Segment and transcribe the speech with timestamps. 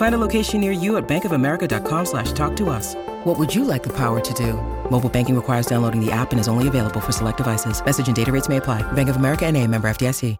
[0.00, 2.94] Find a location near you at bankofamerica.com slash talk to us.
[3.24, 4.54] What would you like the power to do?
[4.90, 7.84] Mobile banking requires downloading the app and is only available for select devices.
[7.84, 8.80] Message and data rates may apply.
[8.92, 10.38] Bank of America and a member FDIC.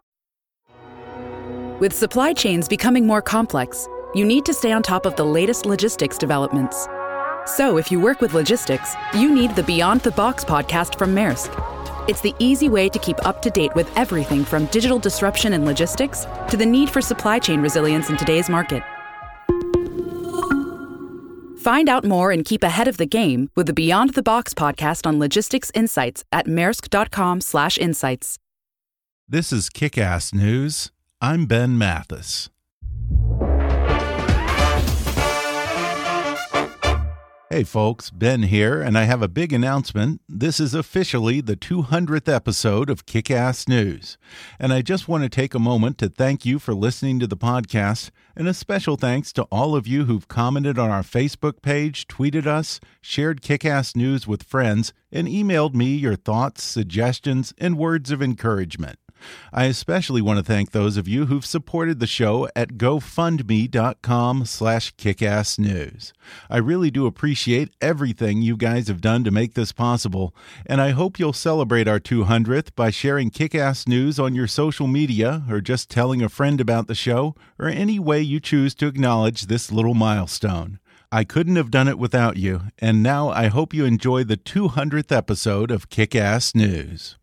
[1.79, 5.66] With supply chains becoming more complex, you need to stay on top of the latest
[5.66, 6.88] logistics developments.
[7.45, 11.52] So if you work with logistics, you need the Beyond the Box podcast from Maersk.
[12.09, 15.66] It's the easy way to keep up to date with everything from digital disruption in
[15.66, 18.83] logistics to the need for supply chain resilience in today's market.
[21.61, 25.07] Find out more and keep ahead of the game with the Beyond the Box podcast
[25.07, 28.39] on logistics insights at maersk.com/insights.
[29.29, 30.91] This is Kick-Ass News.
[31.21, 32.49] I'm Ben Mathis.
[37.52, 40.20] Hey folks, Ben here, and I have a big announcement.
[40.29, 44.16] This is officially the 200th episode of Kick Ass News.
[44.60, 47.37] And I just want to take a moment to thank you for listening to the
[47.37, 52.06] podcast, and a special thanks to all of you who've commented on our Facebook page,
[52.06, 57.76] tweeted us, shared Kick Ass News with friends, and emailed me your thoughts, suggestions, and
[57.76, 59.01] words of encouragement.
[59.52, 64.94] I especially want to thank those of you who've supported the show at gofundme.com slash
[64.97, 66.12] kickassnews.
[66.49, 70.34] I really do appreciate everything you guys have done to make this possible,
[70.66, 75.44] and I hope you'll celebrate our 200th by sharing Kickass News on your social media
[75.49, 79.47] or just telling a friend about the show or any way you choose to acknowledge
[79.47, 80.78] this little milestone.
[81.12, 85.10] I couldn't have done it without you, and now I hope you enjoy the 200th
[85.10, 87.16] episode of Kickass News.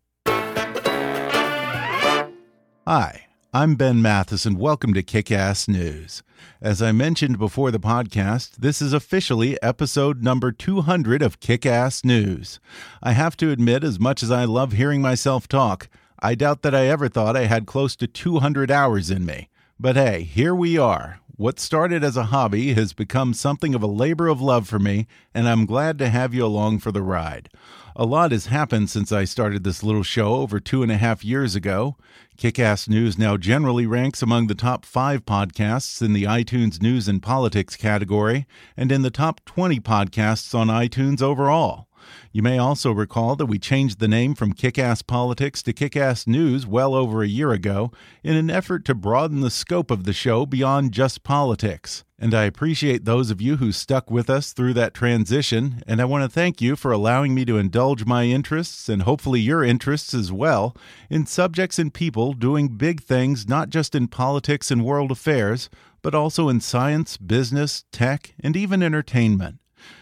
[2.89, 6.23] Hi, I'm Ben Mathis, and welcome to Kick Ass News.
[6.61, 12.05] As I mentioned before the podcast, this is officially episode number 200 of Kick Ass
[12.05, 12.61] News.
[13.03, 15.89] I have to admit, as much as I love hearing myself talk,
[16.19, 19.49] I doubt that I ever thought I had close to 200 hours in me.
[19.77, 21.19] But hey, here we are.
[21.39, 25.05] What started as a hobby has become something of a labor of love for me,
[25.35, 27.49] and I'm glad to have you along for the ride.
[27.95, 31.23] A lot has happened since I started this little show over two and a half
[31.23, 31.95] years ago.
[32.39, 37.21] Kickass News now generally ranks among the top five podcasts in the iTunes News and
[37.21, 41.86] Politics category and in the top 20 podcasts on iTunes overall.
[42.31, 46.65] You may also recall that we changed the name from Kickass Politics to Kickass News
[46.65, 47.91] well over a year ago
[48.23, 52.03] in an effort to broaden the scope of the show beyond just politics.
[52.19, 56.05] And I appreciate those of you who stuck with us through that transition, and I
[56.05, 60.15] want to thank you for allowing me to indulge my interests and hopefully your interests
[60.15, 60.75] as well
[61.11, 65.69] in subjects and people doing big things not just in politics and world affairs,
[66.01, 69.59] but also in science, business, tech, and even entertainment.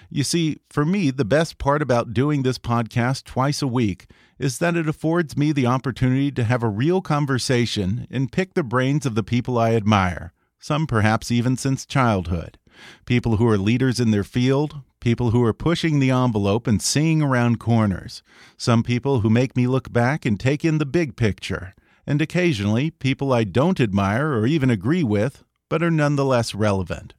[0.10, 4.08] You see, for me, the best part about doing this podcast twice a week
[4.38, 8.64] is that it affords me the opportunity to have a real conversation and pick the
[8.64, 12.58] brains of the people I admire, some perhaps even since childhood.
[13.06, 17.22] People who are leaders in their field, people who are pushing the envelope and seeing
[17.22, 18.22] around corners,
[18.58, 21.74] some people who make me look back and take in the big picture,
[22.06, 27.14] and occasionally people I don't admire or even agree with, but are nonetheless relevant.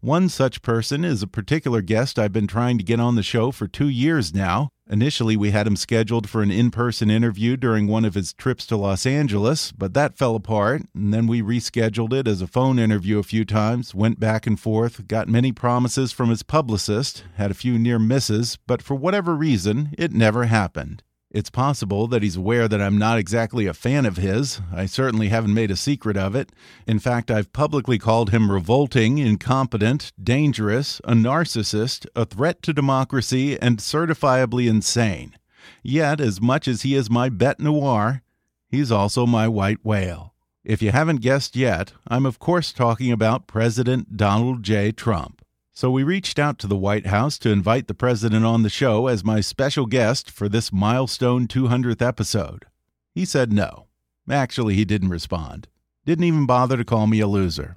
[0.00, 3.50] One such person is a particular guest I've been trying to get on the show
[3.50, 4.70] for two years now.
[4.90, 8.66] Initially, we had him scheduled for an in person interview during one of his trips
[8.66, 12.78] to Los Angeles, but that fell apart, and then we rescheduled it as a phone
[12.78, 17.50] interview a few times, went back and forth, got many promises from his publicist, had
[17.50, 21.04] a few near misses, but for whatever reason, it never happened.
[21.32, 24.60] It's possible that he's aware that I'm not exactly a fan of his.
[24.74, 26.50] I certainly haven't made a secret of it.
[26.88, 33.56] In fact, I've publicly called him revolting, incompetent, dangerous, a narcissist, a threat to democracy,
[33.60, 35.36] and certifiably insane.
[35.84, 38.22] Yet, as much as he is my bete noir,
[38.68, 40.34] he's also my white whale.
[40.64, 44.90] If you haven't guessed yet, I'm of course talking about President Donald J.
[44.90, 45.39] Trump.
[45.72, 49.06] So we reached out to the White House to invite the president on the show
[49.06, 52.66] as my special guest for this milestone 200th episode.
[53.14, 53.86] He said no.
[54.28, 55.68] Actually, he didn't respond.
[56.04, 57.76] Didn't even bother to call me a loser.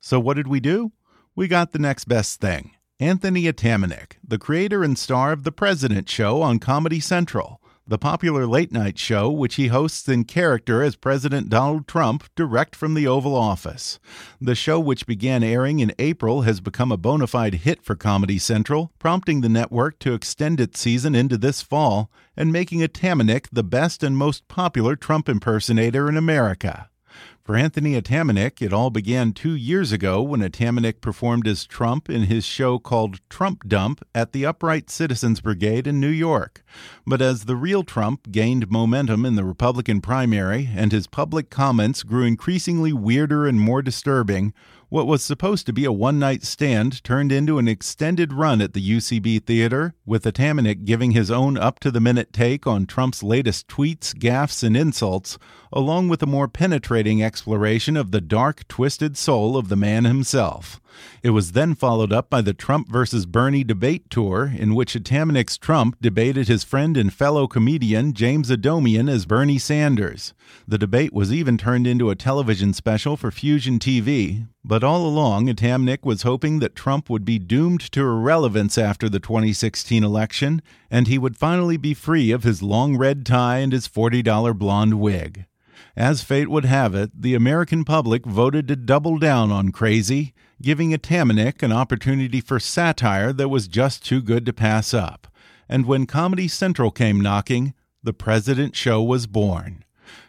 [0.00, 0.92] So what did we do?
[1.36, 2.72] We got the next best thing.
[2.98, 8.46] Anthony Atamanuik, the creator and star of The President Show on Comedy Central, the popular
[8.46, 13.06] late night show, which he hosts in character as President Donald Trump, direct from the
[13.06, 13.98] Oval Office.
[14.40, 18.38] The show, which began airing in April, has become a bona fide hit for Comedy
[18.38, 23.64] Central, prompting the network to extend its season into this fall and making Atamanuik the
[23.64, 26.90] best and most popular Trump impersonator in America.
[27.48, 32.24] For Anthony Atamanuik, it all began two years ago when Atamanuik performed as Trump in
[32.24, 36.62] his show called Trump Dump at the Upright Citizens Brigade in New York.
[37.06, 42.02] But as the real Trump gained momentum in the Republican primary and his public comments
[42.02, 44.52] grew increasingly weirder and more disturbing,
[44.90, 48.72] what was supposed to be a one night stand turned into an extended run at
[48.72, 53.22] the UCB Theater, with Atamanuik giving his own up to the minute take on Trump's
[53.22, 55.38] latest tweets, gaffes, and insults,
[55.72, 60.80] along with a more penetrating exploration of the dark, twisted soul of the man himself.
[61.22, 65.58] It was then followed up by the Trump versus Bernie debate tour, in which Atamanuik's
[65.58, 70.34] Trump debated his friend and fellow comedian James Adomian as Bernie Sanders.
[70.66, 75.46] The debate was even turned into a television special for Fusion TV, but all along,
[75.46, 81.06] Atamanuik was hoping that Trump would be doomed to irrelevance after the 2016 election, and
[81.06, 85.46] he would finally be free of his long red tie and his $40 blonde wig.
[85.98, 90.94] As fate would have it, the American public voted to double down on Crazy, giving
[90.94, 95.26] a Atamanuik an opportunity for satire that was just too good to pass up.
[95.68, 99.82] And when Comedy Central came knocking, The President Show was born.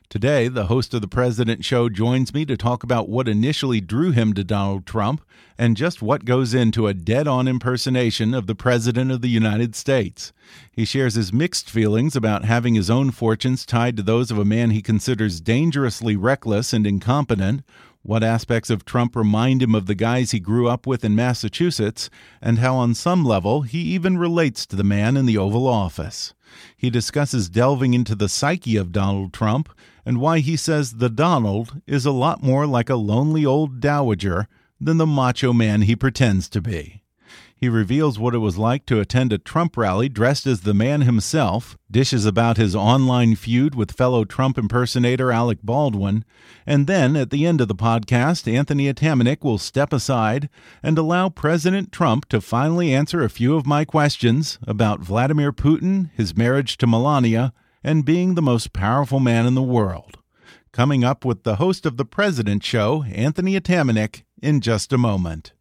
[0.09, 4.09] Today, the host of The President Show joins me to talk about what initially drew
[4.09, 5.21] him to Donald Trump
[5.55, 9.75] and just what goes into a dead on impersonation of the President of the United
[9.75, 10.33] States.
[10.71, 14.45] He shares his mixed feelings about having his own fortunes tied to those of a
[14.45, 17.61] man he considers dangerously reckless and incompetent,
[18.01, 22.09] what aspects of Trump remind him of the guys he grew up with in Massachusetts,
[22.41, 26.33] and how, on some level, he even relates to the man in the Oval Office.
[26.75, 29.69] He discusses delving into the psyche of Donald Trump
[30.09, 34.47] and why he says the Donald is a lot more like a lonely old dowager
[34.81, 37.03] than the macho man he pretends to be.
[37.55, 41.01] He reveals what it was like to attend a Trump rally dressed as the man
[41.01, 46.25] himself, dishes about his online feud with fellow Trump impersonator Alec Baldwin,
[46.65, 50.49] and then at the end of the podcast, Anthony Atamanuik will step aside
[50.81, 56.09] and allow President Trump to finally answer a few of my questions about Vladimir Putin,
[56.15, 57.53] his marriage to Melania,
[57.83, 60.17] and being the most powerful man in the world.
[60.71, 65.53] Coming up with the host of The President Show, Anthony Atamanuik, in just a moment.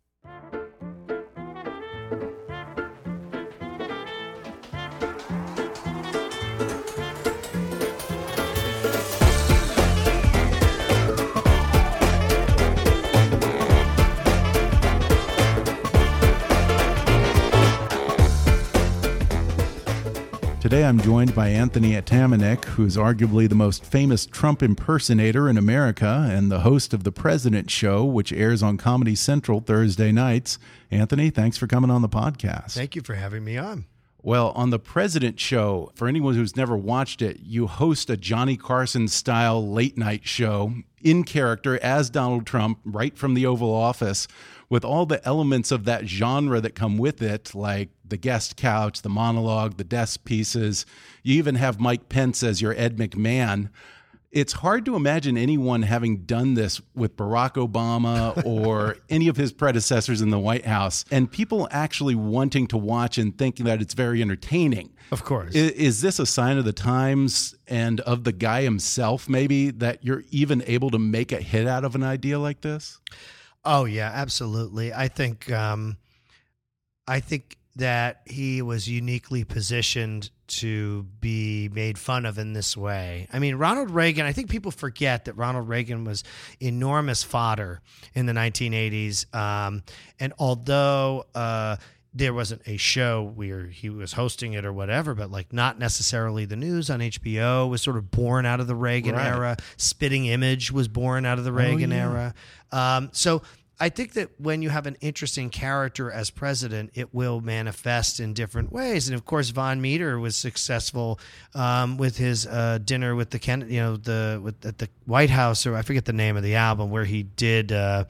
[20.69, 25.57] Today I'm joined by Anthony Atamanuik, who is arguably the most famous Trump impersonator in
[25.57, 30.59] America and the host of The President Show, which airs on Comedy Central Thursday nights.
[30.91, 32.73] Anthony, thanks for coming on the podcast.
[32.73, 33.87] Thank you for having me on.
[34.21, 38.59] Well, on the President Show, for anyone who's never watched it, you host a Johnny
[38.59, 44.29] Carson style late night show in character as Donald Trump, right from the Oval Office,
[44.69, 49.03] with all the elements of that genre that come with it, like the guest couch,
[49.03, 50.87] the monologue, the desk pieces.
[51.23, 53.71] You even have Mike Pence as your Ed McMahon.
[54.31, 59.53] It's hard to imagine anyone having done this with Barack Obama or any of his
[59.53, 63.95] predecessors in the White House, and people actually wanting to watch and thinking that it's
[63.95, 64.91] very entertaining.
[65.11, 65.55] Of course.
[65.55, 70.05] Is, is, this a sign of the times and of the guy himself, maybe, that
[70.05, 73.01] you're even able to make a hit out of an idea like this?
[73.65, 74.93] Oh yeah, absolutely.
[74.93, 75.99] I think um,
[77.07, 83.29] I think that he was uniquely positioned to be made fun of in this way.
[83.33, 86.25] I mean, Ronald Reagan, I think people forget that Ronald Reagan was
[86.61, 87.81] enormous fodder
[88.15, 89.33] in the 1980s.
[89.35, 89.85] Um,
[90.19, 91.77] and although uh,
[92.13, 96.47] there wasn't a show where he was hosting it or whatever, but like not necessarily
[96.47, 99.27] the news on HBO was sort of born out of the Reagan right.
[99.27, 99.57] era.
[99.77, 102.11] Spitting Image was born out of the Reagan oh, yeah.
[102.11, 102.35] era.
[102.73, 103.43] Um, so
[103.81, 108.35] I think that when you have an interesting character as president, it will manifest in
[108.35, 109.09] different ways.
[109.09, 111.21] And of course, Vaughn Meader was successful
[111.55, 115.31] um, with his uh, dinner with the Ken, you know, the with at the White
[115.31, 118.05] House, or I forget the name of the album where he did uh,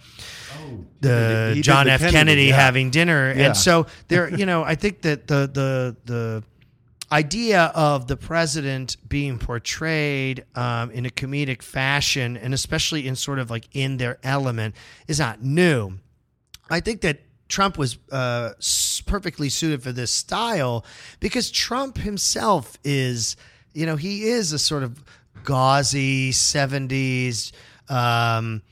[0.58, 2.00] oh, the he John did the F.
[2.00, 2.56] Kennedy, Kennedy yeah.
[2.56, 3.34] having dinner.
[3.36, 3.46] Yeah.
[3.46, 6.44] And so there, you know, I think that the the the
[7.10, 13.38] idea of the president being portrayed um, in a comedic fashion and especially in sort
[13.38, 14.74] of like in their element
[15.06, 15.98] is not new.
[16.70, 18.52] I think that Trump was uh,
[19.06, 20.84] perfectly suited for this style
[21.18, 23.36] because Trump himself is
[23.78, 25.02] you know, he is a sort of
[25.44, 27.52] gauzy '70s.
[27.88, 28.62] Um,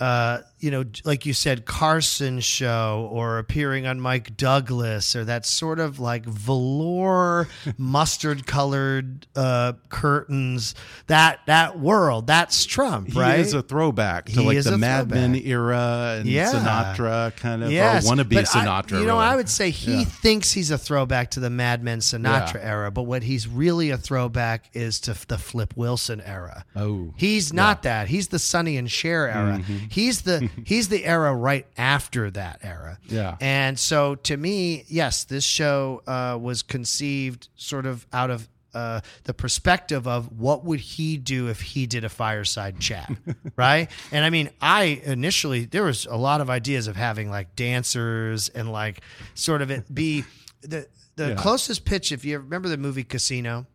[0.00, 5.44] uh, you know, like you said, Carson show or appearing on Mike Douglas or that
[5.44, 10.74] sort of like velour, mustard colored uh, curtains.
[11.08, 13.40] That that world, that's Trump, He right?
[13.40, 16.50] is a throwback to He like the Mad Men era and Yeah.
[16.52, 18.90] Sinatra kind of, yes, or wannabe but I- Sinatra.
[19.00, 19.26] you know, really.
[19.26, 20.04] I would say he Yeah.
[20.04, 22.60] thinks he's a throwback to the Mad Men Sinatra Yeah.
[22.70, 26.64] era, but what he's really a throwback is to the Flip Wilson era.
[26.74, 28.08] Oh, He's not that.
[28.08, 29.58] He's the Sonny and Cher era.
[29.58, 29.76] Mm-hmm.
[29.90, 32.98] He's the he's the era right after that era.
[33.06, 33.36] Yeah.
[33.40, 39.00] And so to me, yes, this show uh, was conceived sort of out of uh,
[39.22, 43.08] the perspective of what would he do if he did a fireside chat,
[43.56, 43.88] right?
[44.10, 48.48] And I mean, I initially there was a lot of ideas of having like dancers
[48.48, 49.00] and like
[49.34, 50.24] sort of it be
[50.62, 51.34] the the Yeah.
[51.36, 52.10] closest pitch.
[52.10, 53.66] If you remember the movie Casino,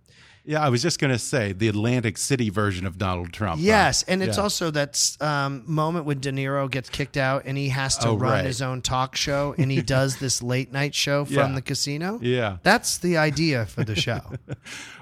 [0.45, 0.61] yeah.
[0.63, 3.61] I was just gonna say the Atlantic City version of Donald Trump.
[3.61, 4.43] Yes, and it's Yeah.
[4.43, 8.15] also that um, moment when De Niro gets kicked out and he has to Oh,
[8.17, 8.45] run right.
[8.45, 11.51] his own talk show and he does this late night show from Yeah.
[11.55, 12.19] the casino.
[12.21, 12.57] Yeah.
[12.63, 14.21] That's the idea for the show.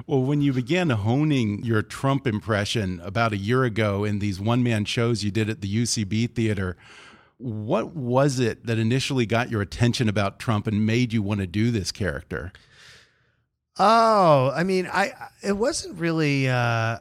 [0.05, 4.63] Well, when you began honing your Trump impression about a year ago in these one
[4.63, 6.77] man shows you did at the UCB theater,
[7.37, 11.47] what was it that initially got your attention about Trump and made you want to
[11.47, 12.53] do this character?
[13.79, 16.99] Oh, I mean, I it wasn't really uh,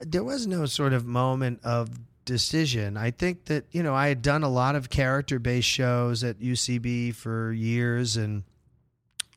[0.00, 1.90] there was no sort of moment of
[2.24, 2.96] decision.
[2.96, 6.38] I think that you know I had done a lot of character based shows at
[6.40, 8.44] UCB for years and.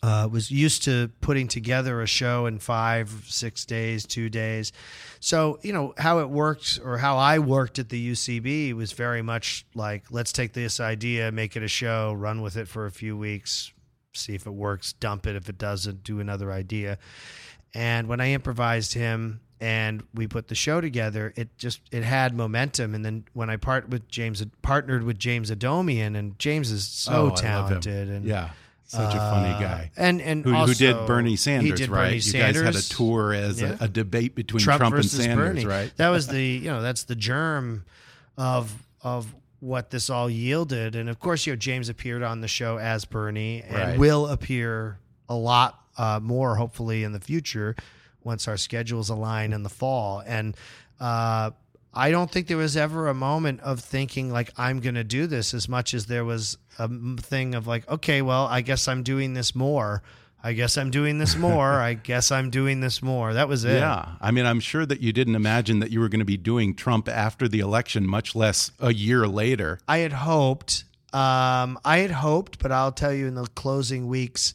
[0.04, 4.72] uh, was used to putting together a show in five, six days, two days.
[5.20, 9.22] So, you know, how it worked or how I worked at the UCB was very
[9.22, 12.92] much like, let's take this idea, make it a show, run with it for a
[12.92, 13.72] few weeks,
[14.14, 15.36] see if it works, dump it.
[15.36, 16.98] If it doesn't, do another idea.
[17.74, 22.36] And when I improvised him and we put the show together, it just it had
[22.36, 22.94] momentum.
[22.94, 27.12] And then when I part with James, partnered with James Adomian, and James is so
[27.12, 27.36] Oh, I love him.
[27.82, 28.50] talented and Yeah,
[28.86, 29.92] such a funny uh, guy.
[29.96, 32.06] And and Who, who did Bernie Sanders, did right?
[32.08, 32.64] Bernie you Sanders.
[32.64, 33.78] guys had a tour as Yeah.
[33.80, 35.66] a, a debate between Trump, Trump, and Sanders, Bernie.
[35.66, 35.94] right?
[35.96, 37.86] That was the you know that's the germ
[38.38, 40.96] of of what this all yielded.
[40.96, 43.98] And of course, you know James appeared on the show as Bernie and Right.
[44.00, 44.98] will appear
[45.30, 47.76] a lot uh, more hopefully in the future
[48.24, 50.22] once our schedules align in the fall.
[50.26, 50.58] And
[51.00, 51.52] uh,
[51.94, 55.28] I don't think there was ever a moment of thinking like I'm going to do
[55.28, 59.04] this as much as there was a thing of like, okay, well, I guess I'm
[59.04, 60.02] doing this more.
[60.44, 61.80] I guess I'm doing this more.
[61.80, 63.34] I guess I'm doing this more.
[63.34, 63.80] That was it.
[63.80, 64.10] Yeah.
[64.20, 66.76] I mean, I'm sure that you didn't imagine that you were going to be doing
[66.76, 69.80] Trump after the election, much less a year later.
[69.88, 70.86] I had hoped.
[71.14, 74.54] Um, I had hoped, but I'll tell you, in the closing weeks,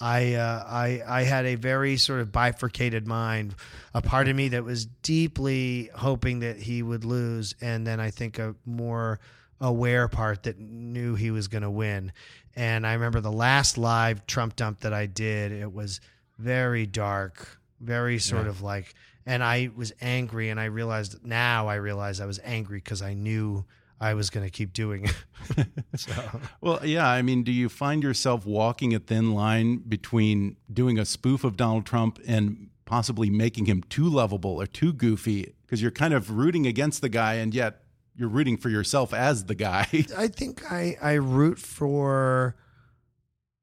[0.00, 3.54] I uh, I I had a very sort of bifurcated mind.
[3.94, 8.10] A part of me that was deeply hoping that he would lose, and then I
[8.10, 9.18] think a more
[9.60, 12.12] aware part that knew he was going to win.
[12.56, 15.52] And I remember the last live Trump dump that I did.
[15.52, 16.00] It was
[16.38, 18.50] very dark, very sort Yeah.
[18.50, 18.94] of like,
[19.26, 23.14] and I was angry, and I realized now I realized I was angry because I
[23.14, 23.64] knew
[24.00, 25.66] I was going to keep doing it.
[25.96, 26.12] so.
[26.60, 27.06] Well, yeah.
[27.08, 31.56] I mean, do you find yourself walking a thin line between doing a spoof of
[31.56, 35.52] Donald Trump and possibly making him too lovable or too goofy?
[35.66, 37.82] Because you're kind of rooting against the guy, and yet
[38.18, 39.86] you're rooting for yourself as the guy.
[40.16, 42.56] I think I I root for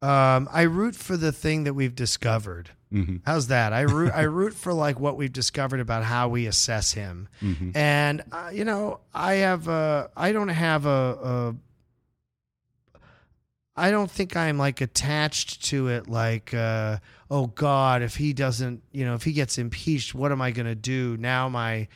[0.01, 2.69] um I root for the thing that we've discovered.
[2.93, 3.21] Mhm.
[3.25, 3.73] How's that?
[3.73, 7.27] I root I root for like what we've discovered about how we assess him.
[7.41, 7.75] Mhm.
[7.75, 11.55] And uh, you know, I have a I don't have a, a
[13.75, 18.83] I don't think I'm like attached to it like uh oh god, if he doesn't,
[18.91, 21.17] you know, if he gets impeached, what am I going to do?
[21.17, 21.87] Now my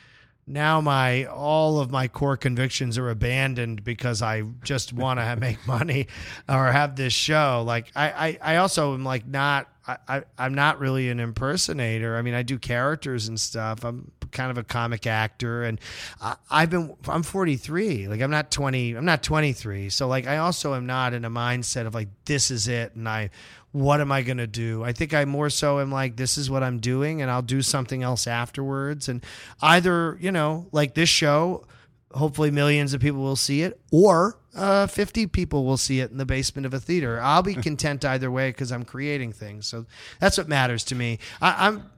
[0.50, 5.66] now my all of my core convictions are abandoned because I just want to make
[5.68, 6.08] money
[6.50, 7.64] or have this show.
[7.66, 9.70] Like I, I, I also am like not
[10.08, 12.16] I, I'm not really an impersonator.
[12.18, 13.84] I mean I do characters and stuff.
[13.84, 15.80] I'm kind of a comic actor and
[16.22, 18.08] I, I've been I'm 43.
[18.08, 18.96] Like I'm not 20.
[18.96, 19.90] I'm not 23.
[19.90, 23.08] So like I also am not in a mindset of like this is it and
[23.08, 23.30] I
[23.72, 24.84] what am I going to do?
[24.84, 27.62] I think I more so am like, this is what I'm doing, and I'll do
[27.62, 29.10] something else afterwards.
[29.10, 29.24] And
[29.62, 31.66] either, you know, like this show,
[32.12, 36.18] hopefully millions of people will see it, or uh, 50 people will see it in
[36.18, 37.20] the basement of a theater.
[37.22, 39.68] I'll be content either way because I'm creating things.
[39.68, 39.86] So
[40.20, 41.20] that's what matters to me.
[41.42, 41.90] I, I'm.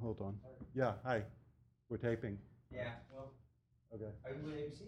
[0.00, 0.38] Hold on.
[0.74, 0.92] Yeah.
[1.04, 1.22] Hi.
[1.88, 2.38] We're taping.
[2.72, 3.32] Yeah, well,
[3.94, 4.04] Okay.
[4.24, 4.82] are you with ABC?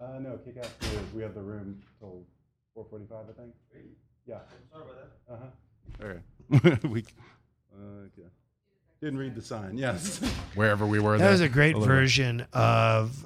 [0.00, 0.68] Uh, no, kick out
[1.14, 2.24] We have the room till
[2.76, 3.54] 4:45, I think.
[4.26, 4.38] Yeah.
[4.72, 4.96] Sorry about
[5.28, 5.32] that.
[5.32, 6.02] Uh huh.
[6.02, 6.08] All
[6.68, 6.84] right.
[6.90, 7.04] we.
[7.72, 8.28] Uh, okay.
[9.00, 9.76] Didn't read the sign.
[9.78, 10.18] Yes.
[10.54, 11.12] Wherever we were.
[11.12, 11.30] That there.
[11.32, 13.24] was a great little- version of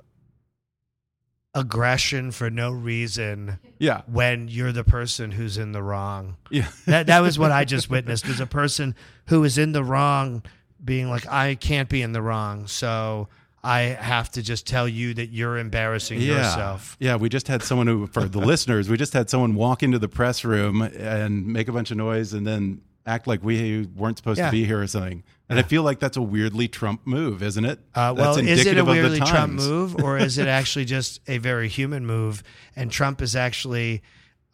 [1.59, 4.03] aggression for no reason Yeah.
[4.07, 6.37] when you're the person who's in the wrong.
[6.51, 6.69] Yeah.
[6.87, 8.95] That that was what I just witnessed was a person
[9.27, 10.43] who is in the wrong
[10.85, 12.67] being like I can't be in the wrong.
[12.67, 13.29] So
[13.63, 16.37] I have to just tell you that you're embarrassing yeah.
[16.37, 16.97] yourself.
[17.01, 19.99] Yeah, we just had someone who, for the listeners, we just had someone walk into
[19.99, 24.19] the press room and make a bunch of noise and then act like we weren't
[24.19, 24.47] supposed Yeah.
[24.47, 25.25] to be here or something.
[25.49, 27.81] And I feel like that's a weirdly Trump move, isn't it?
[27.95, 30.85] Uh, well, is it a indicative of the weirdly Trump move, or is it actually
[30.85, 32.43] just a very human move?
[32.77, 34.03] And Trump is actually,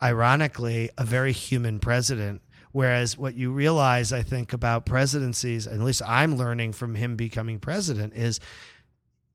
[0.01, 2.43] ironically, a very human president.
[2.71, 7.59] Whereas what you realize, I think, about presidencies, at least I'm learning from him becoming
[7.59, 8.39] president, is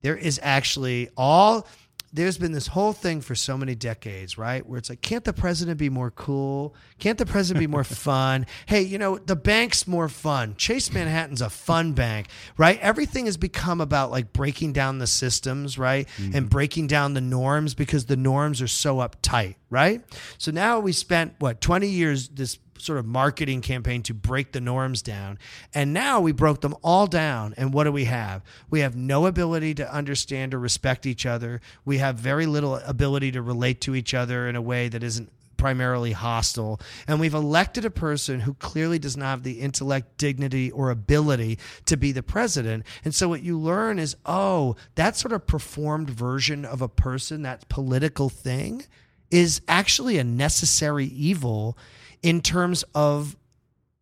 [0.02, 1.66] there is actually all
[2.12, 4.66] there's been this whole thing for so many decades, right?
[4.66, 6.74] Where it's like, can't the president be more cool?
[6.98, 8.46] Can't the president be more fun?
[8.66, 10.56] Hey, you know, the bank's more fun.
[10.56, 12.80] Chase Manhattan's a fun bank, right?
[12.80, 16.08] Everything has become about like breaking down the systems, right?
[16.18, 16.46] And mm-hmm.
[16.46, 20.02] breaking down the norms because the norms are so uptight, right?
[20.38, 24.60] So now we spent what 20 years this sort of marketing campaign to break the
[24.60, 25.38] norms down.
[25.74, 27.54] And now we broke them all down.
[27.56, 28.42] And what do we have?
[28.68, 31.60] We have no ability to understand or respect each other.
[31.84, 35.30] We have very little ability to relate to each other in a way that isn't
[35.60, 36.80] primarily hostile.
[37.06, 41.58] And we've elected a person who clearly does not have the intellect, dignity, or ability
[41.84, 42.84] to be the president.
[43.04, 47.42] And so what you learn is, oh, that sort of performed version of a person,
[47.42, 48.84] that political thing,
[49.30, 51.76] is actually a necessary evil
[52.22, 53.36] in terms of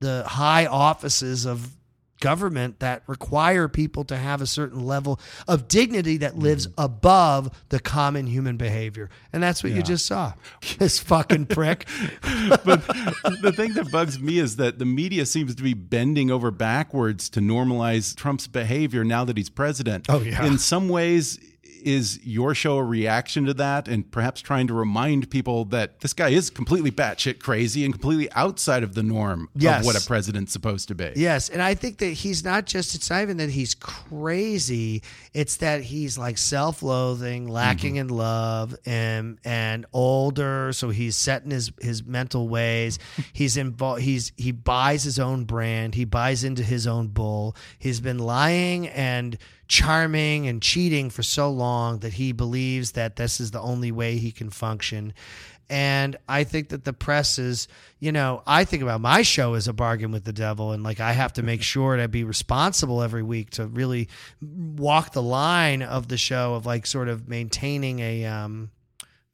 [0.01, 1.73] the high offices of
[2.21, 6.83] government that require people to have a certain level of dignity that lives mm-hmm.
[6.83, 9.09] above the common human behavior.
[9.33, 10.33] And that's what you just saw.
[10.79, 11.87] This fucking prick.
[12.65, 12.87] but
[13.43, 17.29] the thing that bugs me is that the media seems to be bending over backwards
[17.31, 20.07] to normalize Trump's behavior now that he's president.
[20.09, 20.45] Oh, yeah.
[20.45, 21.39] In some ways,
[21.85, 26.13] is your show a reaction to that and perhaps trying to remind people that this
[26.13, 29.81] guy is completely batshit crazy and completely outside of the norm Yes.
[29.81, 31.13] of what a president's supposed to be?
[31.17, 35.57] Yes, and I think that he's not just it's not even that he's crazy, it's
[35.59, 38.09] that he's like self-loathing, lacking mm-hmm.
[38.11, 42.99] in love and and older, so he's set in his his mental ways.
[43.33, 47.55] He's involved he's he buys his own brand, he buys into his own bull.
[47.79, 53.39] He's been lying and charming and cheating for so long that he believes that this
[53.39, 55.13] is the only way he can function.
[55.71, 57.69] And I think that the press is,
[58.01, 60.73] you know, I think about my show as a bargain with the devil.
[60.73, 64.09] And like, I have to make sure to be responsible every week to really
[64.41, 68.71] walk the line of the show of like sort of maintaining a, um,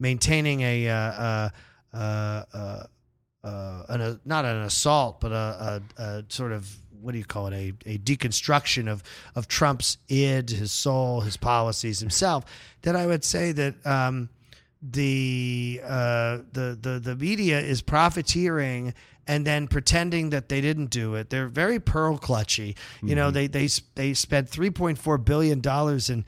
[0.00, 1.48] maintaining a, uh, uh,
[1.92, 2.82] uh, uh,
[3.44, 6.68] uh, an, a, not an assault, but a, a, a sort of
[7.04, 7.54] what do you call it?
[7.54, 9.02] A, a deconstruction of
[9.34, 12.44] of Trump's id, his soul, his policies, himself.
[12.82, 14.28] That I would say that um,
[14.82, 18.94] the uh, the the the media is profiteering
[19.26, 21.30] and then pretending that they didn't do it.
[21.30, 22.76] They're very pearl clutchy.
[23.02, 26.24] You know, they they they spent three point four billion dollars in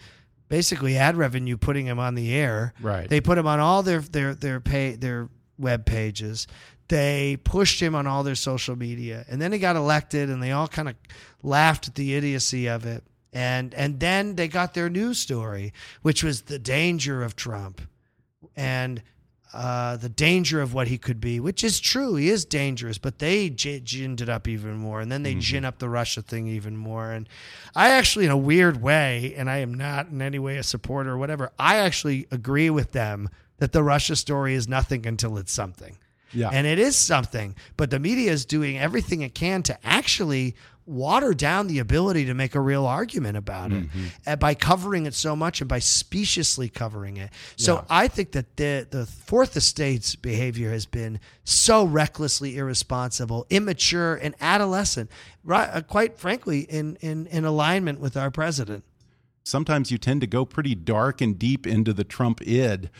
[0.49, 2.73] basically ad revenue putting him on the air.
[2.81, 3.09] Right.
[3.09, 6.47] They put him on all their their their pay their web pages.
[6.88, 10.53] They pushed him on all their social media, and then he got elected, and they
[10.53, 10.94] all kind of
[11.42, 13.03] laughed at the idiocy of it.
[13.33, 15.72] And and then they got their news story,
[16.03, 17.83] which was the danger of Trump,
[18.55, 19.03] and
[19.53, 22.14] uh, the danger of what he could be, which is true.
[22.16, 25.64] He is dangerous, but they j- ginned it up even more, and then they gin
[25.64, 27.11] up the Russia thing even more.
[27.12, 27.29] And
[27.75, 31.12] I actually, in a weird way, and I am not in any way a supporter
[31.12, 35.53] or whatever, I actually agree with them that the Russia story is nothing until it's
[35.53, 35.96] something.
[36.33, 36.51] Yeah.
[36.53, 41.35] And it is something, but the media is doing everything it can to actually water
[41.35, 43.89] down the ability to make a real argument about it
[44.25, 47.29] uh, by covering it so much and by speciously covering it.
[47.57, 54.15] So I think that the the fourth estate's behavior has been so recklessly irresponsible, immature,
[54.15, 55.11] and adolescent,
[55.43, 58.85] right, uh, quite frankly, in, in, in alignment with our president.
[59.43, 62.91] sometimes you tend to go pretty dark and deep into the Trump id.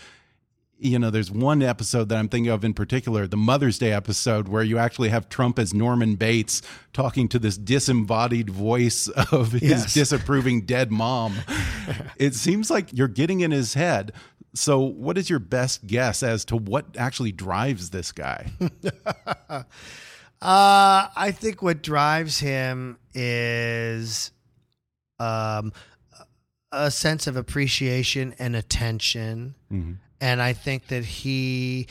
[0.79, 4.47] You know, there's one episode that I'm thinking of in particular, the Mother's Day episode,
[4.49, 6.61] where you actually have Trump as Norman Bates
[6.93, 9.95] talking to this disembodied voice of his Yes.
[9.95, 11.35] disapproving dead mom.
[12.17, 14.13] it seems like you're getting in his head.
[14.55, 18.51] So, what is your best guess as to what actually drives this guy?
[20.43, 24.31] Uh, I think what drives him is
[25.19, 25.73] um,
[26.71, 29.55] a sense of appreciation and attention
[30.21, 31.87] and I think that he,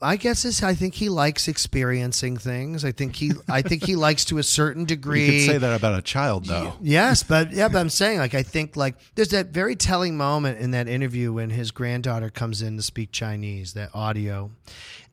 [0.00, 2.84] I guess is I think he likes experiencing things.
[2.84, 5.16] I think he, I think he likes to a certain degree.
[5.26, 6.74] You could say that about a child, though.
[6.80, 10.58] Yes, but yeah, but I'm saying like I think like there's that very telling moment
[10.58, 14.50] in that interview when his granddaughter comes in to speak Chinese, that audio,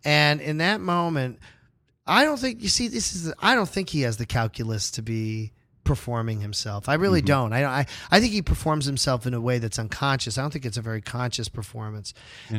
[0.06, 1.39] and in that moment,
[2.06, 5.02] I don't think you see this is I don't think he has the calculus to
[5.02, 6.88] be performing himself.
[6.88, 7.28] I really mm-hmm.
[7.28, 7.54] don't.
[7.54, 10.38] I, I I think he performs himself in a way that's unconscious.
[10.38, 12.13] I don't think it's a very conscious performance.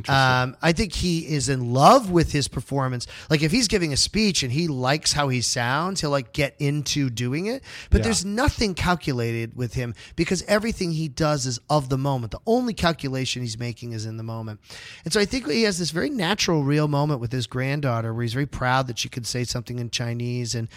[0.09, 3.07] Um, I think he is in love with his performance.
[3.31, 6.55] Like if he's giving a speech and he likes how he sounds, he'll like get
[6.59, 7.63] into doing it.
[7.91, 8.05] But yeah.
[8.05, 12.33] there's nothing calculated with him because everything he does is of the moment.
[12.33, 14.61] The only calculation he's making is in the moment.
[15.05, 18.23] And so I think he has this very natural, real moment with his granddaughter where
[18.23, 20.69] he's very proud that she could say something in Chinese and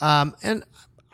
[0.00, 0.64] um, and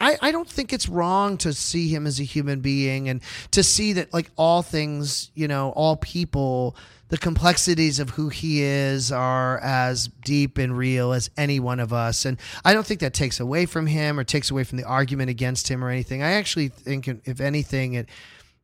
[0.00, 3.62] I, I don't think it's wrong to see him as a human being and to
[3.62, 6.74] see that like all things, you know, all people,
[7.08, 11.92] the complexities of who he is are as deep and real as any one of
[11.92, 12.24] us.
[12.24, 15.28] And I don't think that takes away from him or takes away from the argument
[15.28, 16.22] against him or anything.
[16.22, 18.08] I actually think, if anything, it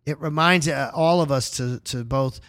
[0.07, 2.41] it reminds all of us to to both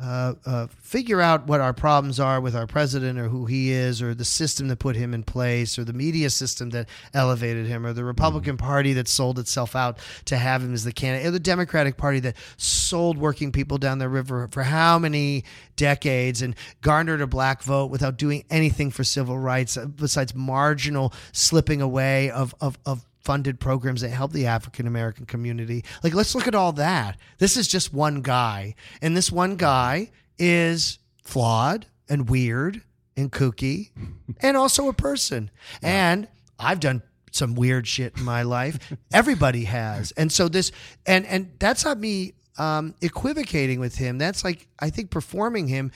[0.00, 4.02] uh, uh, figure out what our problems are with our president or who he is
[4.02, 7.86] or the system that put him in place or the media system that elevated him
[7.86, 8.66] or the Republican mm-hmm.
[8.66, 12.18] Party that sold itself out to have him as the candidate or the Democratic Party
[12.18, 15.44] that sold working people down the river for how many
[15.76, 21.12] decades and garnered a black vote without doing anything for civil rights uh, besides marginal
[21.30, 25.84] slipping away of, of, of funded programs that help the African American community.
[26.02, 27.18] Like, let's look at all that.
[27.38, 28.74] This is just one guy.
[29.00, 32.82] And this one guy is flawed and weird
[33.16, 33.90] and kooky
[34.40, 35.50] and also a person.
[35.82, 36.12] Yeah.
[36.12, 38.78] And I've done some weird shit in my life.
[39.12, 40.12] Everybody has.
[40.12, 40.70] And so this,
[41.06, 44.18] and, and that's not me um, equivocating with him.
[44.18, 45.90] That's like, I think performing him,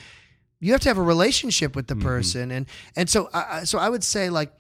[0.61, 2.09] you have to have a relationship with the mm-hmm.
[2.09, 2.43] person.
[2.49, 2.57] Mm-hmm.
[2.57, 4.53] And, and so, uh, so I would say like,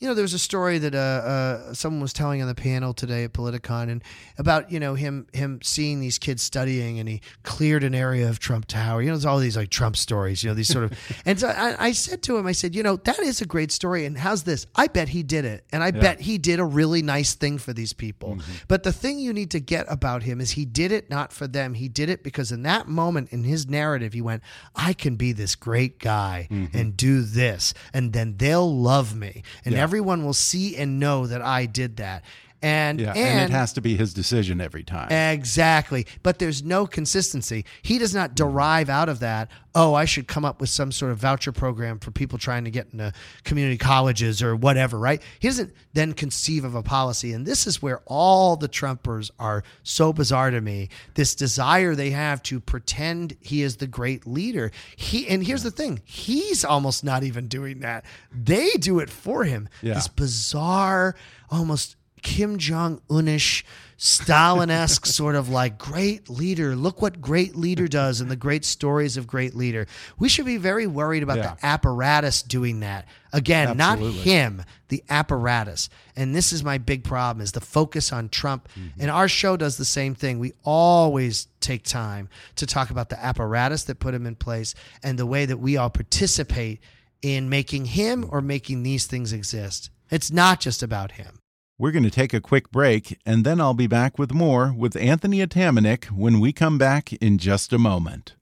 [0.00, 2.92] you know, there was a story that uh, uh, someone was telling on the panel
[2.92, 4.02] today at Politicon, and
[4.38, 8.40] about you know him him seeing these kids studying, and he cleared an area of
[8.40, 9.02] Trump Tower.
[9.02, 10.42] You know, there's all these like Trump stories.
[10.42, 10.98] You know, these sort of.
[11.24, 13.70] and so I, I, said to him, I said, you know, that is a great
[13.70, 14.66] story, and how's this?
[14.74, 16.00] I bet he did it, and I yeah.
[16.00, 18.30] bet he did a really nice thing for these people.
[18.30, 18.52] Mm-hmm.
[18.66, 21.46] But the thing you need to get about him is he did it not for
[21.46, 21.74] them.
[21.74, 24.42] He did it because in that moment in his narrative, he went,
[24.74, 26.76] I can be this great guy mm-hmm.
[26.76, 29.74] and do this, and then they'll love me, and.
[29.74, 32.24] Yeah everyone will see and know that I did that.
[32.64, 35.12] And, yeah, and, and, it has to be his decision every time.
[35.12, 36.06] Exactly.
[36.22, 37.64] But there's no consistency.
[37.82, 41.10] He does not derive out of that, oh, I should come up with some sort
[41.10, 45.20] of voucher program for people trying to get into community colleges or whatever, right?
[45.40, 47.32] He doesn't then conceive of a policy.
[47.32, 50.90] And this is where all the Trumpers are so bizarre to me.
[51.14, 54.70] This desire they have to pretend he is the great leader.
[54.96, 58.04] He and here's the thing, he's almost not even doing that.
[58.32, 59.68] They do it for him.
[59.82, 59.94] Yeah.
[59.94, 61.16] This bizarre,
[61.50, 63.62] almost Kim Jong Unish,
[63.98, 66.74] Stalin esque sort of like great leader.
[66.74, 69.86] Look what great leader does and the great stories of great leader.
[70.18, 71.54] We should be very worried about yeah.
[71.54, 73.06] the apparatus doing that.
[73.32, 74.16] Again, Absolutely.
[74.16, 75.90] not him, the apparatus.
[76.16, 78.68] And this is my big problem is the focus on Trump.
[78.70, 79.02] Mm-hmm.
[79.02, 80.38] And our show does the same thing.
[80.38, 85.18] We always take time to talk about the apparatus that put him in place and
[85.18, 86.80] the way that we all participate
[87.20, 89.90] in making him or making these things exist.
[90.10, 91.38] It's not just about him.
[91.76, 94.94] We're going to take a quick break, and then I'll be back with more with
[94.94, 98.36] Anthony Atamanuik when we come back in just a moment.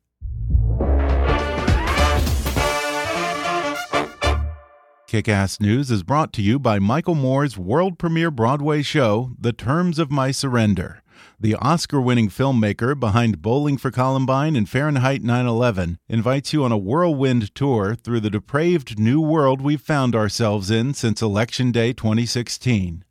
[5.07, 9.55] Kick Ass News is brought to you by Michael Moore's world premiere Broadway show, The
[9.55, 11.03] Terms of My Surrender.
[11.41, 16.73] The Oscar winning filmmaker behind Bowling for Columbine and Fahrenheit 9 11 invites you on
[16.73, 21.95] a whirlwind tour through the depraved new world we've found ourselves in since Election Day
[21.95, 23.05] 2016.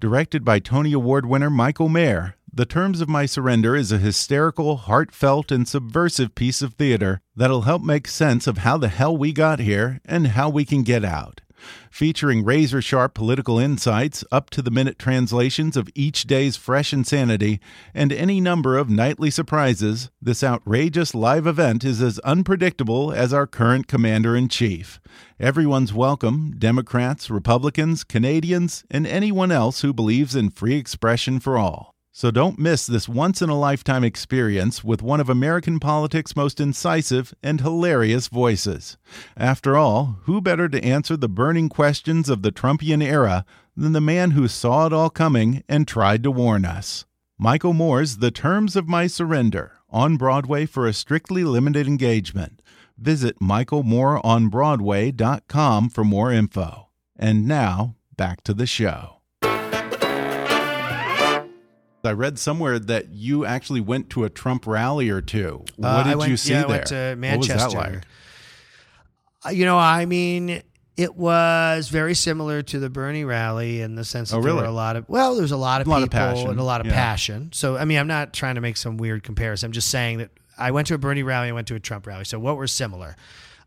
[0.00, 4.78] Directed by Tony Award winner Michael Mayer, The Terms of My Surrender is a hysterical,
[4.78, 9.34] heartfelt, and subversive piece of theater that'll help make sense of how the hell we
[9.34, 11.42] got here and how we can get out.
[11.90, 17.60] Featuring razor sharp political insights, up to the minute translations of each day's fresh insanity,
[17.94, 23.46] and any number of nightly surprises, this outrageous live event is as unpredictable as our
[23.46, 25.00] current commander in chief.
[25.38, 31.89] Everyone's welcome Democrats, Republicans, Canadians, and anyone else who believes in free expression for all.
[32.12, 36.58] So don't miss this once in a lifetime experience with one of American politics' most
[36.58, 38.98] incisive and hilarious voices.
[39.36, 43.44] After all, who better to answer the burning questions of the Trumpian era
[43.76, 47.04] than the man who saw it all coming and tried to warn us?
[47.38, 52.60] Michael Moore's The Terms of My Surrender, on Broadway for a strictly limited engagement.
[52.98, 56.88] Visit michaelmooreonbroadway.com for more info.
[57.16, 59.19] And now, back to the show.
[62.04, 65.64] I read somewhere that you actually went to a Trump rally or two.
[65.76, 66.66] What Uh, did went, you see yeah, there?
[66.66, 67.78] I went to What was Manchester.
[67.80, 68.02] that like?
[69.46, 70.62] Uh, You know, I mean,
[70.96, 74.64] it was very similar to the Bernie rally in the sense that Oh, there were
[74.64, 76.50] a lot of well, there's a lot of A lot of people passion.
[76.50, 76.92] and a lot of Yeah.
[76.94, 77.50] passion.
[77.52, 79.66] So, I mean, I'm not trying to make some weird comparison.
[79.68, 82.06] I'm just saying that I went to a Bernie rally, I went to a Trump
[82.06, 82.24] rally.
[82.24, 83.16] So, what were similar?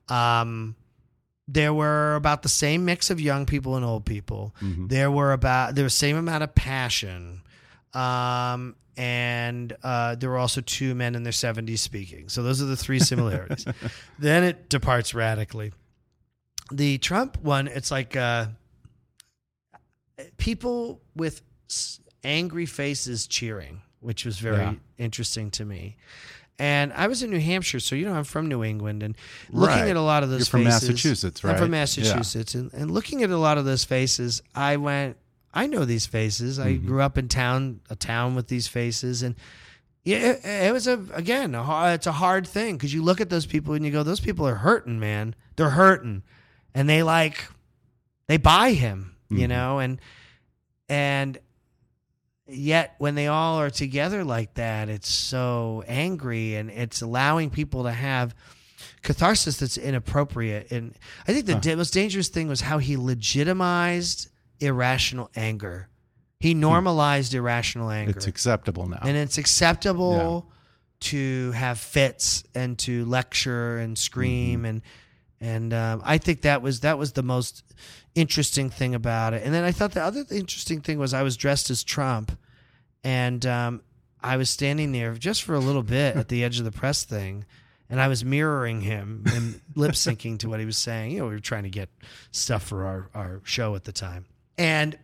[0.09, 0.75] Um,
[1.47, 4.55] there were about the same mix of young people and old people.
[4.61, 4.87] Mm-hmm.
[4.87, 7.41] There were about there was same amount of passion.
[7.93, 12.29] Um, and uh, there were also two men in their 70s speaking.
[12.29, 13.65] So those are the three similarities.
[14.19, 15.71] then it departs radically.
[16.71, 18.47] The Trump one, it's like uh,
[20.37, 21.41] people with
[22.23, 24.73] angry faces cheering, which was very Yeah.
[24.97, 25.97] interesting to me.
[26.59, 29.17] And I was in New Hampshire, so you know I'm from New England, and
[29.49, 29.89] looking Right.
[29.89, 31.59] at a lot of those You're from faces, Massachusetts, I'm right?
[31.59, 31.79] from Yeah.
[31.79, 35.17] Massachusetts, and, and looking at a lot of those faces, I went,
[35.53, 36.57] I know these faces.
[36.59, 36.87] I Mm-hmm.
[36.87, 39.35] grew up in town, a town with these faces, and
[40.03, 43.21] yeah, it, it was a again, a hard, it's a hard thing because you look
[43.21, 45.35] at those people and you go, those people are hurting, man.
[45.55, 46.23] They're hurting,
[46.73, 47.45] and they like,
[48.27, 49.49] they buy him, you Mhm.
[49.49, 50.01] know, and
[50.89, 51.37] and
[52.47, 57.83] yet when they all are together like that, it's so angry, and it's allowing people
[57.83, 58.35] to have
[59.01, 60.71] catharsis that's inappropriate.
[60.71, 60.93] And
[61.27, 61.77] I think the Huh.
[61.77, 64.29] most dangerous thing was how he legitimized
[64.63, 65.89] irrational anger.
[66.39, 68.99] He normalized irrational anger It's acceptable now.
[69.01, 70.49] and it's acceptable
[71.01, 74.65] to have fits and to lecture and scream Mm-hmm.
[74.65, 74.81] and
[75.41, 77.63] and um, I think that was that was the most
[78.15, 79.43] interesting thing about it.
[79.43, 82.31] And then I thought the other interesting thing was I was dressed as Trump,
[83.03, 83.81] and um,
[84.21, 87.03] I was standing there just for a little bit at the edge of the press
[87.03, 87.43] thing.
[87.89, 91.11] And I was mirroring him and lip syncing to what he was saying.
[91.11, 91.89] You know, we were trying to get
[92.31, 94.25] stuff for our, our show at the time.
[94.57, 94.97] And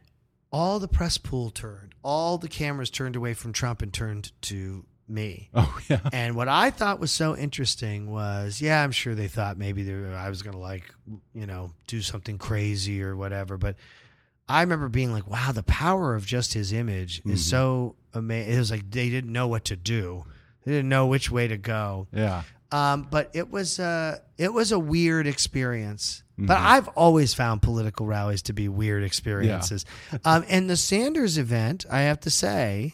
[0.52, 4.86] all the press pool turned, all the cameras turned away from Trump and turned to
[5.08, 5.50] me.
[5.54, 6.00] oh yeah.
[6.14, 9.94] And what I thought was so interesting was, yeah, I'm sure they thought maybe they
[9.94, 10.94] were, I was going to like,
[11.34, 13.58] you know, do something crazy or whatever.
[13.58, 13.76] But
[14.48, 17.36] I remember being like, wow, the power of just his image is mm-hmm.
[17.36, 18.54] so amazing.
[18.54, 20.26] It was like they didn't know what to do.
[20.66, 22.08] They didn't know which way to go.
[22.12, 22.44] Yeah.
[22.72, 26.24] Um, but it was uh, it was a weird experience.
[26.42, 29.84] But I've always found political rallies to be weird experiences.
[30.24, 32.94] um, and the Sanders event, I have to say,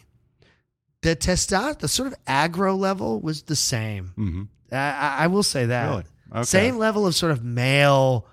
[1.02, 4.08] the testosterone, the sort of aggro level was the same.
[4.16, 5.88] hmm I, I will say that.
[5.90, 6.04] Really?
[6.32, 6.42] Okay.
[6.42, 8.26] Same level of sort of male,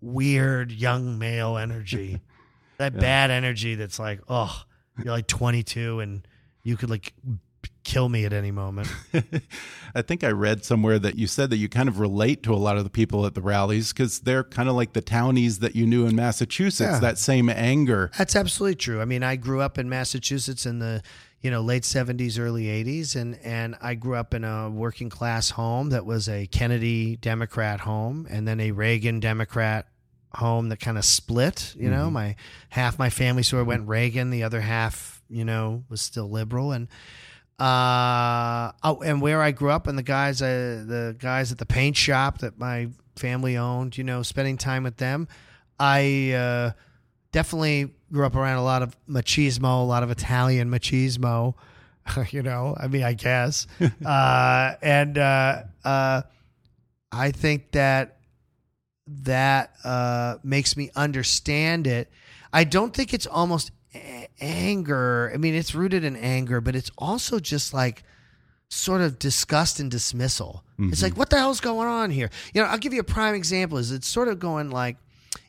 [0.00, 2.20] weird young male energy.
[2.78, 4.62] that bad energy that's like, oh,
[5.02, 6.26] you're like 22 and
[6.62, 7.12] you could like
[7.84, 8.88] kill me at any moment.
[9.94, 12.56] I think I read somewhere that you said that you kind of relate to a
[12.56, 15.74] lot of the people at the rallies because they're kind of like the townies that
[15.74, 16.90] you knew in Massachusetts.
[16.92, 17.00] Yeah.
[17.00, 18.10] That same anger.
[18.16, 19.00] That's absolutely true.
[19.00, 21.02] I mean, I grew up in Massachusetts in the
[21.40, 25.50] you know late seventies, early eighties, and and I grew up in a working class
[25.50, 29.86] home that was a Kennedy Democrat home, and then a Reagan Democrat
[30.34, 31.74] home that kind of split.
[31.76, 32.14] You know, mm-hmm.
[32.14, 32.36] my
[32.68, 36.72] half my family sort of went Reagan, the other half you know was still liberal,
[36.72, 36.88] and
[37.60, 41.66] uh oh, and where I grew up, and the guys, uh, the guys at the
[41.66, 45.28] paint shop that my family owned, you know, spending time with them,
[45.78, 46.32] I.
[46.32, 46.72] uh
[47.32, 51.54] definitely grew up around a lot of machismo, a lot of Italian machismo.
[52.30, 53.66] you know, I mean, I guess,
[54.04, 56.22] uh, and uh, uh,
[57.12, 58.16] I think that
[59.06, 62.10] that uh, makes me understand it.
[62.52, 63.70] I don't think it's almost
[64.40, 65.30] anger.
[65.32, 68.02] I mean, it's rooted in anger, but it's also just like
[68.68, 70.64] sort of disgust and dismissal.
[70.78, 71.18] It's like, mm-hmm.
[71.18, 72.30] what the hell's going on here?
[72.54, 73.76] You know, I'll give you a prime example.
[73.78, 74.96] Is it's sort of going like,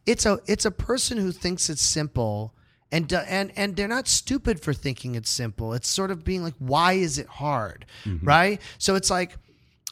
[0.05, 2.53] it's a it's a person who thinks it's simple
[2.91, 5.73] and and and they're not stupid for thinking it's simple.
[5.73, 8.25] It's sort of being like, why is it hard, mm-hmm.
[8.25, 8.61] right?
[8.77, 9.37] So it's like.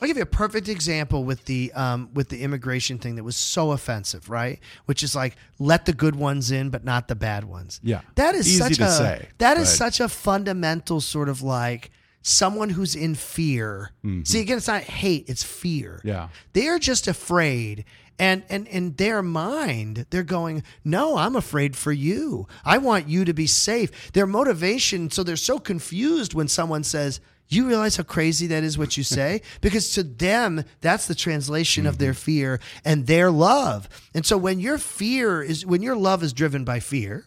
[0.02, 3.36] I'll give you a perfect example with the um, with the immigration thing that was
[3.36, 4.60] so offensive, right?
[4.86, 7.80] Which is like let the good ones in, but not the bad ones.
[7.84, 8.02] Yeah.
[8.16, 12.70] that is Easy such a say, that is such a fundamental sort of like someone
[12.70, 13.92] who's in fear.
[14.24, 15.98] See, again, it's not hate; it's fear.
[16.00, 16.08] Mm-hmm.
[16.08, 16.28] Yeah.
[16.54, 17.86] They're just afraid.
[18.22, 22.48] And, and in their mind, they're going, No, I'm afraid for you.
[22.66, 24.12] I want you to be safe.
[24.12, 28.78] Their motivation, so they're so confused when someone says, You realize how crazy that is
[28.78, 29.42] what you say?
[29.62, 33.90] because to them, that's the translation of their fear and their love.
[34.14, 37.26] And so when your fear is, when your love is driven by fear,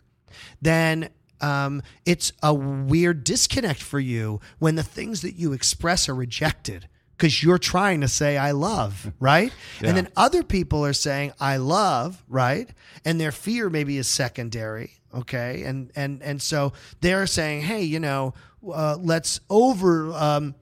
[0.60, 6.14] then um, it's a weird disconnect for you when the things that you express are
[6.14, 6.88] rejected
[7.22, 9.52] because you're trying to say I love, right?
[9.80, 9.88] Yeah.
[9.88, 12.68] And then other people are saying I love, right?
[13.04, 15.62] And their fear maybe is secondary, okay?
[15.62, 18.34] And and and so they're saying, hey, you know,
[18.68, 20.12] uh, let's over.
[20.12, 20.56] Um,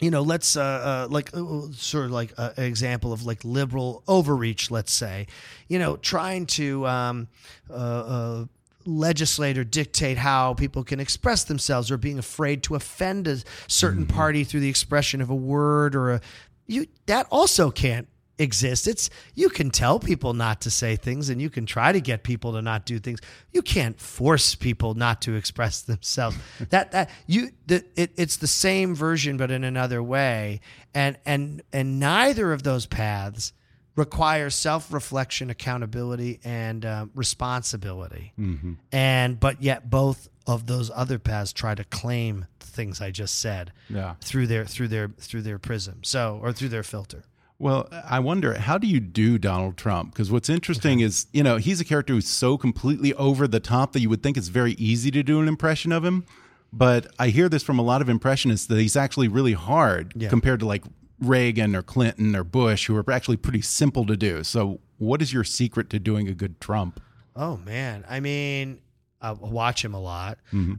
[0.00, 3.44] you know, let's uh, uh, like uh, sort of like uh, an example of like
[3.44, 4.70] liberal overreach.
[4.70, 5.26] Let's say,
[5.68, 7.28] you know, trying to um,
[7.70, 8.44] uh, uh,
[8.84, 14.06] legislate or dictate how people can express themselves, or being afraid to offend a certain
[14.06, 14.16] mm-hmm.
[14.16, 16.20] party through the expression of a word or a
[16.66, 18.86] you that also can't exist.
[18.86, 22.22] It's you can tell people not to say things and you can try to get
[22.22, 23.20] people to not do things.
[23.52, 26.36] You can't force people not to express themselves.
[26.70, 30.60] that that you the, it, it's the same version but in another way.
[30.94, 33.52] And and and neither of those paths
[33.96, 38.32] require self-reflection, accountability and um, responsibility.
[38.90, 43.38] And but yet both of those other paths try to claim the things I just
[43.38, 44.14] said Yeah.
[44.20, 45.98] through their through their through their prism.
[46.02, 47.24] So or through their filter.
[47.58, 50.12] Well, I wonder how do you do Donald Trump?
[50.12, 53.92] Because what's interesting is, you know, he's a character who's so completely over the top
[53.92, 56.24] that you would think it's very easy to do an impression of him.
[56.72, 60.28] But I hear this from a lot of impressionists that he's actually really hard Yeah.
[60.30, 60.82] compared to like
[61.22, 64.42] Reagan or Clinton or Bush, who are actually pretty simple to do.
[64.44, 67.00] So, what is your secret to doing a good Trump?
[67.34, 68.80] Oh man, I mean,
[69.20, 70.38] I watch him a lot.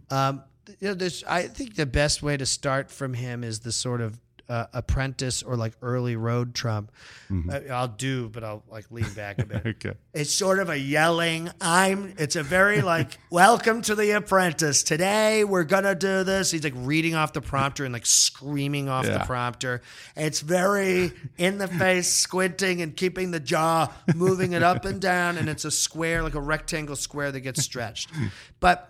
[0.10, 0.44] Um,
[0.80, 4.02] you know, there's, I think the best way to start from him is the sort
[4.02, 6.92] of uh, apprentice or like early road Trump.
[7.32, 9.64] Uh, I'll do, but I'll like lean back a bit.
[9.66, 9.94] Okay.
[10.14, 11.50] It's sort of a yelling.
[11.62, 12.14] I'm.
[12.20, 14.84] It's a very like, welcome to the apprentice.
[14.84, 16.52] Today we're gonna do this.
[16.52, 19.18] He's like reading off the prompter and like screaming off Yeah.
[19.20, 19.82] the prompter.
[20.16, 25.38] It's very in the face, squinting and keeping the jaw moving it up and down.
[25.38, 28.12] And it's a square, like a rectangle square that gets stretched.
[28.60, 28.90] But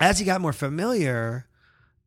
[0.00, 1.45] as he got more familiar, th-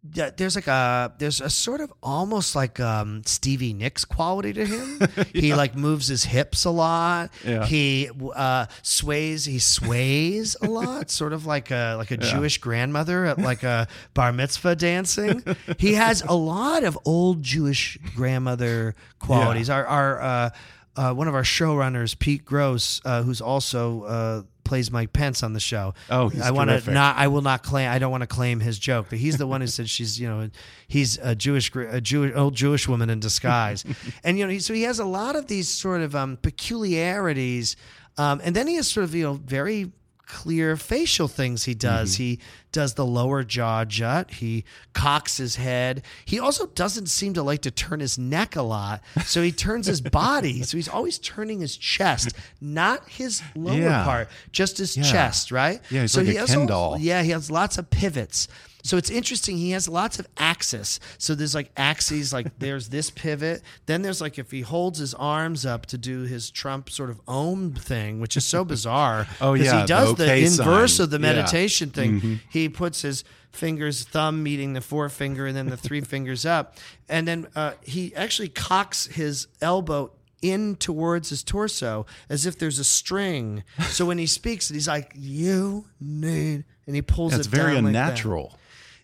[0.02, 5.00] there's like a there's a sort of almost like um, Stevie Nicks quality to him.
[5.34, 7.32] He like moves his hips a lot.
[7.46, 7.66] Yeah.
[7.66, 9.46] He uh, sways.
[9.46, 13.88] He sways a lot, sort of like a like a Jewish grandmother at like a
[14.14, 15.44] bar mitzvah dancing.
[15.78, 19.70] He has a lot of old Jewish grandmother qualities.
[19.70, 20.50] Our our uh,
[20.96, 25.54] uh, one of our showrunners, Pete Grosz, uh, who's also uh, plays Mike Pence on
[25.54, 25.96] the show.
[26.12, 27.18] Oh, he's I want to not.
[27.18, 27.90] I will not claim.
[27.90, 30.20] I don't want to claim his joke, but he's the one who said she's.
[30.20, 30.50] You know,
[30.88, 33.84] he's a Jewish, a Jewish, old Jewish woman in disguise,
[34.24, 37.76] and you know, he, so he has a lot of these sort of um, peculiarities,
[38.20, 39.92] um, and then he has sort of you know very
[40.30, 42.14] clear facial things he does.
[42.14, 42.24] Mm-hmm.
[42.24, 42.40] He
[42.72, 44.30] does the lower jaw jut.
[44.32, 44.64] He
[44.94, 46.04] cocks his head.
[46.24, 49.02] He also doesn't seem to like to turn his neck a lot.
[49.26, 50.62] So he turns his body.
[50.62, 54.04] So he's always turning his chest, not his lower Yeah.
[54.06, 55.04] part, just his Yeah.
[55.04, 55.82] chest, right?
[55.90, 56.98] Yeah, he's so like he a has Ken all- doll.
[57.00, 58.48] yeah, he has lots of pivots.
[58.84, 59.58] So it's interesting.
[59.58, 61.00] He has lots of axis.
[61.18, 63.62] So there's like axes, like there's this pivot.
[63.88, 67.20] Then there's like if he holds his arms up to do his Trump sort of
[67.28, 69.28] ohm thing, which is so bizarre.
[69.42, 71.04] oh yeah, he does the the, inverse sign.
[71.06, 71.26] of the Yeah.
[71.30, 71.36] Mm-hmm.
[71.38, 72.40] meditation thing.
[72.50, 76.78] He puts his fingers, thumb meeting the forefinger, and then the three fingers up,
[77.10, 80.12] and then uh, he actually cocks his elbow
[80.42, 83.64] in towards his torso as if there's a string.
[83.90, 87.84] So when he speaks, he's like, "You need," and he pulls That's it very down
[87.86, 88.58] like unnatural.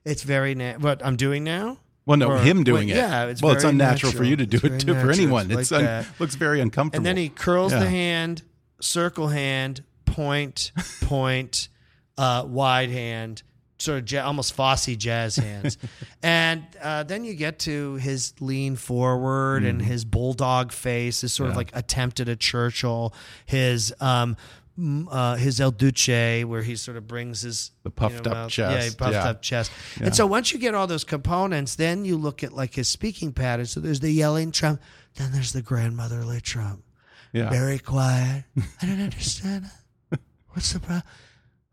[0.05, 1.79] It's very na- what I'm doing now.
[2.05, 2.99] well, no, Or- him doing well, it.
[2.99, 4.93] Yeah, it's well, it's unnatural for you to do It's it too.
[4.93, 6.99] For anyone, It's like un- looks very uncomfortable.
[6.99, 7.79] And then he curls Yeah.
[7.79, 8.43] the hand,
[8.79, 11.69] circle hand, point, point,
[12.17, 13.41] uh, wide hand,
[13.79, 15.77] sort of almost Fosse jazz hands.
[16.23, 21.47] and uh, then you get to his lean forward and his bulldog face, his sort
[21.49, 21.57] of Mm-hmm.
[21.57, 23.13] Like attempt at a Churchill,
[23.47, 23.93] his.
[23.99, 24.37] Um,
[24.77, 28.69] uh, his El Duce, where he sort of brings his The puffed up mouth- Yeah,
[28.71, 29.29] he chest, puffed yeah.
[29.29, 29.71] up chest.
[29.99, 30.07] Yeah.
[30.07, 33.31] And so once you get all those components, then you look at like his speaking
[33.31, 33.71] patterns.
[33.71, 34.81] So there's the yelling Trump,
[35.15, 36.83] then there's the grandmotherly Trump
[37.31, 37.49] yeah.
[37.49, 38.45] very quiet.
[38.81, 39.69] I don't understand.
[40.49, 41.03] What's the problem?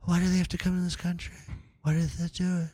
[0.03, 1.37] Why do they have to come to this country?
[1.83, 2.69] Why did they do it?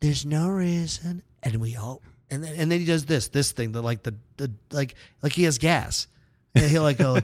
[0.00, 1.22] There's no reason.
[1.42, 4.14] And we all and then and then he does this this thing the like the
[4.36, 6.06] the like like he has gas.
[6.54, 7.18] And he'll like go.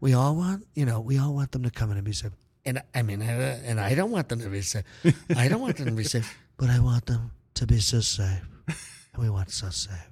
[0.00, 2.32] we all want you know we all want them to come in and be safe.
[2.64, 4.84] And I mean and I- don't want them to be safe.
[5.36, 8.42] I don't want them to be safe, but I want them to be so safe.
[9.12, 10.06] And we want so safe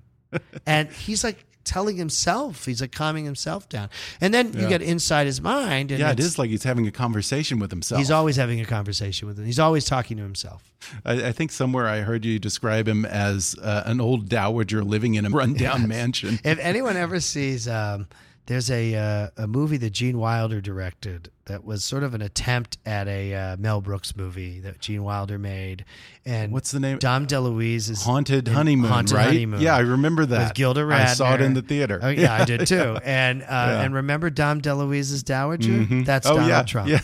[0.67, 3.89] and he's like telling himself he's like calming himself down
[4.21, 7.59] and then you get inside his mind and yeah, it's- like he's having a conversation
[7.59, 7.99] with himself.
[7.99, 10.73] he's always having a conversation with him he's always talking to himself
[11.05, 15.15] I, I think somewhere I heard you describe him as uh, an old dowager living
[15.15, 16.39] in a rundown mansion.
[16.45, 18.07] if anyone ever sees um,
[18.49, 22.79] there's a uh, a movie that Gene Wilder directed that was sort of an attempt
[22.87, 25.85] at a uh, Mel Brooks movie that Gene Wilder made.
[26.25, 26.99] And What's the name?
[26.99, 29.27] Dom DeLuise is Haunted Honeymoon, Haunted right?
[29.27, 29.61] Honeymoon.
[29.61, 30.49] Yeah, I remember that.
[30.49, 30.93] with Gilda Radner.
[30.93, 32.01] I saw it in the theater.
[32.03, 32.97] Oh yeah, I did too.
[33.05, 33.83] And uh, Yeah.
[33.83, 35.71] and remember Dom DeLuise's Dowager?
[35.71, 36.07] Mhm.
[36.07, 36.89] That's oh, Donald yeah, Trump.
[36.89, 37.01] Yeah,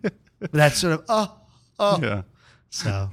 [0.52, 1.34] That's sort of oh
[1.78, 1.98] oh.
[2.02, 2.22] yeah.
[2.68, 3.08] So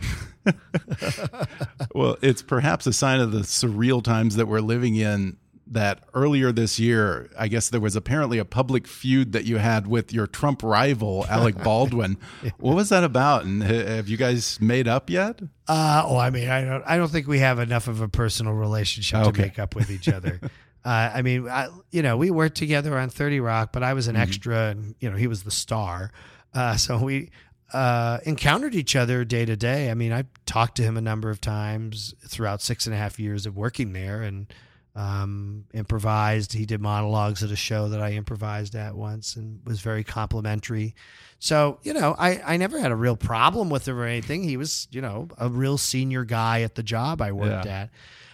[1.96, 5.38] Well, it's perhaps a sign of the surreal times that we're living in.
[5.72, 9.86] That earlier this year, I guess there was apparently a public feud that you had
[9.86, 12.18] with your Trump rival, Alec Baldwin.
[12.58, 13.46] What was that about?
[13.46, 15.40] And have you guys made up yet?
[15.68, 18.54] Uh, oh, I mean, I don't, I don't think we have enough of a personal
[18.54, 20.40] relationship to make up with each other.
[20.84, 24.08] uh, I mean, I, you know, we worked together on Thirty Rock, but I was
[24.08, 24.24] an Mm-hmm.
[24.24, 26.12] extra, and you know, he was the star.
[26.52, 27.30] Uh, so we
[27.74, 29.92] uh, encountered each other day to day.
[29.92, 33.20] I mean, I talked to him a number of times throughout six and a half
[33.20, 34.52] years of working there, and
[34.96, 36.54] um, improvised.
[36.54, 40.96] He did monologues at a show that I improvised at once, and was very complimentary.
[41.40, 44.44] So, you know, I, I never had a real problem with him or anything.
[44.44, 47.82] He was, you know, a real senior guy at the job I worked Yeah.
[47.84, 47.90] at.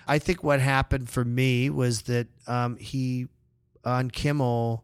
[0.07, 3.27] I think what happened for me was that um, he,
[3.83, 4.83] on Kimmel,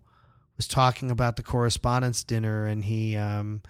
[0.57, 3.61] was talking about the correspondence dinner and he um,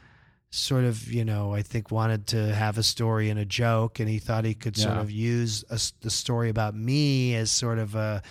[0.54, 4.10] sort of, you know, I think wanted to have a story and a joke and
[4.10, 7.95] he thought he could sort of use a the story about me as sort of
[7.95, 8.22] a,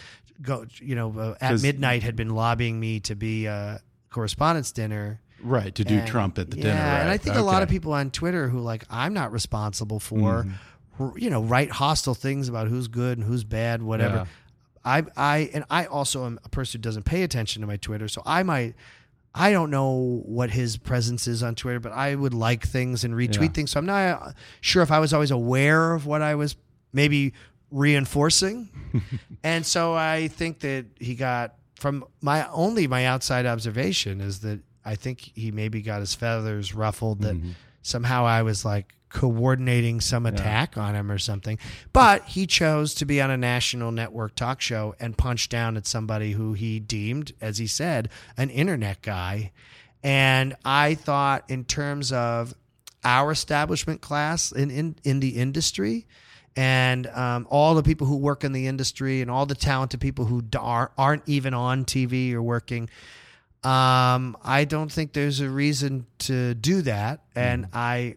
[0.42, 5.20] go, you know, uh, at midnight had been lobbying me to be a correspondence dinner.
[5.42, 6.74] Right, to do And- Trump at the yeah, dinner.
[6.76, 7.00] Right?
[7.00, 10.44] and I think a lot of people on Twitter who like I'm not responsible for,
[11.00, 11.16] Mm-hmm.
[11.18, 14.16] you know, write hostile things about who's good and who's bad, whatever.
[14.16, 14.24] Yeah.
[14.84, 18.08] I I and I also am a person who doesn't pay attention to my Twitter,
[18.08, 18.74] so I might.
[19.34, 23.14] I don't know what his presence is on Twitter, but I would like things and
[23.14, 23.48] retweet Yeah.
[23.48, 23.70] things.
[23.70, 26.56] So I'm not uh, sure if I was always aware of what I was
[26.92, 27.32] maybe
[27.70, 28.68] reinforcing.
[29.44, 34.60] and so I think that he got from my only my outside observation is that
[34.84, 37.36] I think he maybe got his feathers ruffled that
[37.82, 41.58] somehow I was like coordinating some attack on him or something.
[41.92, 45.86] But he chose to be on a national network talk show and punch down at
[45.86, 49.52] somebody who he deemed, as he said, an internet guy.
[50.02, 52.54] And I thought, in terms of
[53.04, 56.06] our establishment class in, in, in the industry,
[56.56, 60.24] and um, all the people who work in the industry and all the talented people
[60.24, 62.88] who aren't, aren't even on TV or working.
[63.62, 67.20] Um, I don't think there's a reason to do that.
[67.34, 68.16] And I,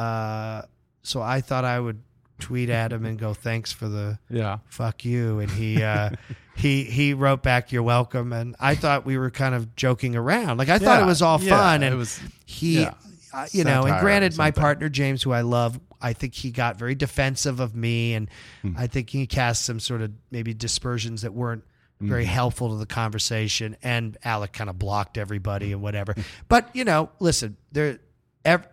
[0.00, 0.62] uh,
[1.02, 2.02] so I thought I would
[2.38, 4.58] tweet at him and go, thanks for the Yeah.
[4.68, 5.40] fuck you.
[5.40, 6.10] And he, uh,
[6.56, 8.32] he, he wrote back, you're welcome.
[8.32, 10.56] And I thought we were kind of joking around.
[10.58, 11.82] Like I thought it was all yeah, fun.
[11.82, 12.94] it And was- he, yeah.
[13.34, 16.78] uh, you know, and granted, my partner James, who I love, I think he got
[16.78, 18.30] very defensive of me, and
[18.62, 18.72] Hmm.
[18.76, 21.62] I think he cast some sort of maybe dispersions that weren't
[22.00, 22.08] Hmm.
[22.08, 23.76] very helpful to the conversation.
[23.82, 26.14] And Alec kind of blocked everybody and whatever.
[26.48, 27.98] But you know, listen, there,
[28.46, 28.66] ev-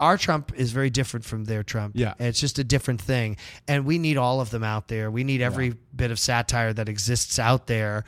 [0.00, 1.94] our Trump is very different from their Trump.
[1.96, 2.14] Yeah.
[2.18, 3.36] it's just a different thing,
[3.68, 5.10] and we need all of them out there.
[5.10, 8.04] We need every bit of satire that exists out there.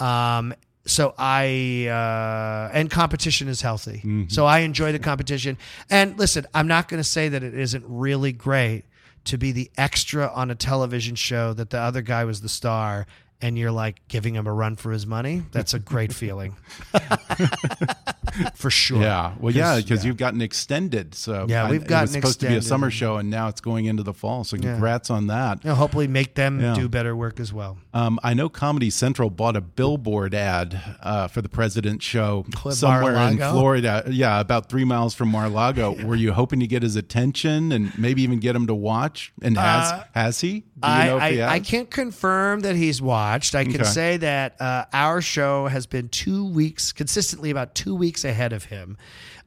[0.00, 0.54] Um,
[0.88, 3.98] so I uh, and competition is healthy.
[3.98, 4.28] Mm-hmm.
[4.28, 5.58] So I enjoy the competition.
[5.90, 8.84] And listen, I'm not going to say that it isn't really great
[9.24, 13.06] to be the extra on a television show that the other guy was the star.
[13.40, 15.44] And you're like giving him a run for his money.
[15.52, 16.56] That's a great feeling,
[18.54, 19.00] for sure.
[19.00, 19.34] Yeah.
[19.38, 21.14] Well, yeah, 'Cause- because you've gotten extended.
[21.14, 23.60] So Yeah, we've It was gotten supposed to be a summer show, and now it's
[23.60, 24.44] going into the fall.
[24.44, 25.64] So congrats on that.
[25.64, 26.74] You know, hopefully make them Yeah.
[26.74, 27.78] do better work as well.
[27.94, 32.72] Um, I know Comedy Central bought a billboard ad uh, for the President Show At
[32.74, 34.04] somewhere in Florida.
[34.08, 35.92] Yeah, about three miles from Mar-a-Lago.
[36.04, 39.32] Were you hoping to get his attention and maybe even get him to watch?
[39.42, 40.64] And has Uh, has he?
[40.82, 43.54] I, know if he I, I can't confirm that he's watched.
[43.54, 43.84] I can Okay.
[43.84, 48.64] say that uh, our show has been two weeks, consistently about two weeks ahead of
[48.64, 48.96] him.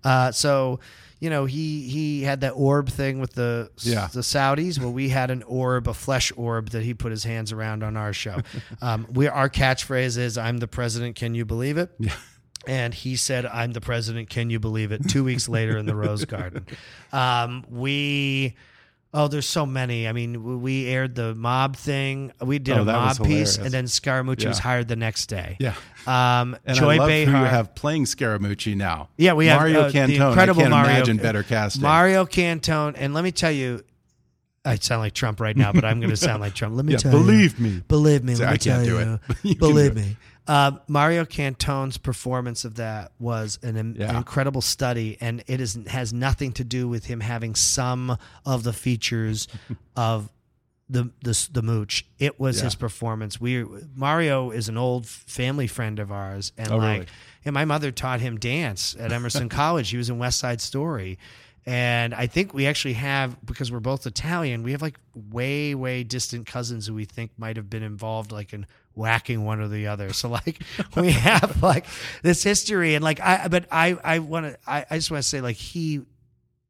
[0.04, 0.80] Uh, so,
[1.20, 4.08] you know, he he had that orb thing with the Yeah.
[4.12, 4.80] the Saudis.
[4.80, 7.96] Well, we had an orb, a flesh orb that he put his hands around on
[7.96, 8.38] our show.
[8.82, 11.16] um, we our catchphrase is "I'm the president.
[11.16, 12.14] Can you believe it?" Yeah.
[12.68, 14.30] And he said, "I'm the president.
[14.30, 16.66] Can you believe it?" Two weeks later in the Rose Garden,
[17.14, 18.56] um, we.
[19.14, 20.08] Oh, there's so many.
[20.08, 22.32] I mean, we aired the mob thing.
[22.42, 25.58] We did Oh, a mob piece, and then Scaramucci was hired the next day.
[25.60, 25.74] Yeah.
[26.08, 27.34] Um, And Joy I love Behar.
[27.36, 29.10] who you have playing Scaramucci now.
[29.18, 30.08] Yeah, we have Mario uh, Cantone.
[30.18, 30.92] the incredible I can't Mario.
[30.96, 31.82] imagine better casting.
[31.82, 33.82] Mario Cantone, and let me tell you,
[34.64, 36.76] I sound like Trump right now, but I'm going to sound like Trump.
[36.78, 37.84] Let me Yeah, tell believe you, me.
[37.88, 38.36] believe me.
[38.36, 40.06] See, let I me can't tell do it, you, but you can believe do it.
[40.06, 40.18] me.
[40.48, 44.18] Uh, Mario Cantone's performance of that was an, im- Yeah.
[44.18, 48.74] incredible study, and it is has nothing to do with him having some of the
[48.74, 49.48] features
[49.96, 50.30] of
[50.90, 52.06] the the the mooch.
[52.20, 52.66] It was Yeah.
[52.66, 53.40] his performance.
[53.40, 53.66] We
[53.96, 57.08] Mario is an old family friend of ours, and Oh, like, really?
[57.46, 59.90] and my mother taught him dance at Emerson College.
[59.92, 61.18] He was in West Side Story.
[61.66, 66.04] And I think we actually have, because we're both Italian, we have like way, way
[66.04, 69.88] distant cousins who we think might have been involved, like in whacking one or the
[69.88, 70.12] other.
[70.12, 70.62] So like
[70.96, 71.86] we have like
[72.24, 75.30] this history, and like I, but I, I want to, I, I just want to
[75.30, 76.02] say like he,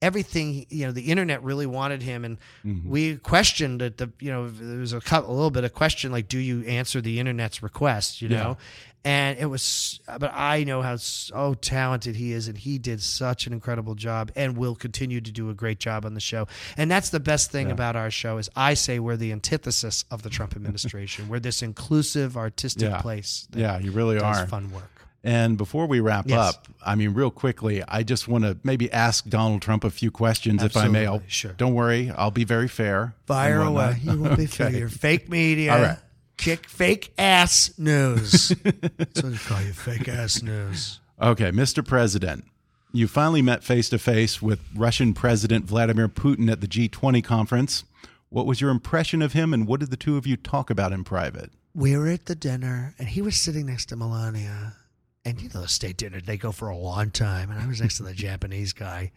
[0.01, 2.89] everything, you know, the internet really wanted him, and mm-hmm.
[2.89, 6.11] we questioned that The you know there was a, couple, a little bit of question
[6.11, 8.21] like, do you answer the internet's request?
[8.21, 8.57] You know,
[9.03, 13.01] and it was, but I know how so oh, talented he is, and he did
[13.01, 16.47] such an incredible job, and will continue to do a great job on the show.
[16.77, 20.21] And that's the best thing about our show is I say we're the antithesis of
[20.21, 21.29] the Trump administration.
[21.29, 23.01] we're this inclusive, artistic Yeah.
[23.01, 23.47] place.
[23.55, 24.45] Yeah, you really are.
[24.47, 24.89] fun work.
[25.23, 26.39] And before we wrap Yes.
[26.55, 30.09] up, I mean, real quickly, I just want to maybe ask Donald Trump a few
[30.09, 31.05] questions, if I may.
[31.05, 31.53] I'll, sure.
[31.53, 33.13] Don't worry, I'll be very fair.
[33.27, 33.99] Fire away.
[34.01, 34.67] You won't be fair.
[34.67, 34.79] Okay.
[34.79, 35.73] You're fake media.
[35.75, 35.97] All right.
[36.41, 38.49] Kick fake ass news.
[38.49, 40.99] That's what they call you, fake ass news.
[41.21, 41.85] Okay, Mr.
[41.85, 42.45] President,
[42.91, 47.83] you finally met face to face with Russian President Vladimir Putin at the G20 conference.
[48.29, 50.91] What was your impression of him, and what did the two of you talk about
[50.91, 51.51] in private?
[51.73, 54.75] we were at the dinner and he was sitting next to Melania.
[55.23, 57.51] And you know, the state dinner, they go for a long time.
[57.51, 59.11] And I was next to the Japanese guy.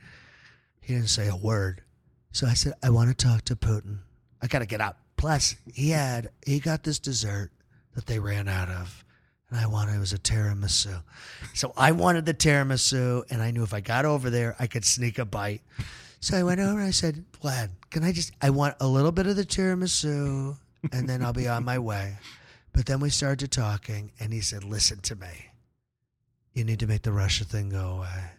[0.81, 1.83] He didn't say a word.
[2.33, 4.01] So I said, I want to talk to Putin.
[4.43, 4.99] I got to get up.
[5.17, 7.51] Plus, he had, he got this dessert
[7.95, 9.05] that they ran out of.
[9.51, 11.03] And I wanted, it was a tiramisu.
[11.55, 13.31] So I wanted the tiramisu.
[13.31, 15.63] And I knew if I got over there, I could sneak a bite.
[16.21, 19.13] So I went over and I said, Vlad, can I just, I want a little
[19.13, 20.57] bit of the tiramisu
[20.93, 22.19] and then I'll be on my way.
[22.73, 25.51] But then we started talking, and he said, Listen to me.
[26.53, 28.31] You need to make the Russia thing go away.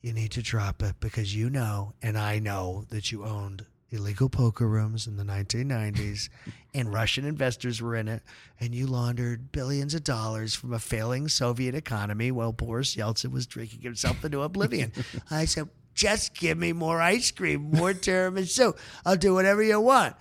[0.00, 4.28] You need to drop it because you know, and I know, that you owned illegal
[4.28, 6.28] poker rooms in the 1990s,
[6.74, 8.22] and Russian investors were in it,
[8.58, 13.46] and you laundered billions of dollars from a failing Soviet economy while Boris Yeltsin was
[13.46, 14.92] drinking himself into oblivion.
[15.30, 18.76] I said, Just give me more ice cream, more tiramisu.
[19.04, 20.16] I'll do whatever you want.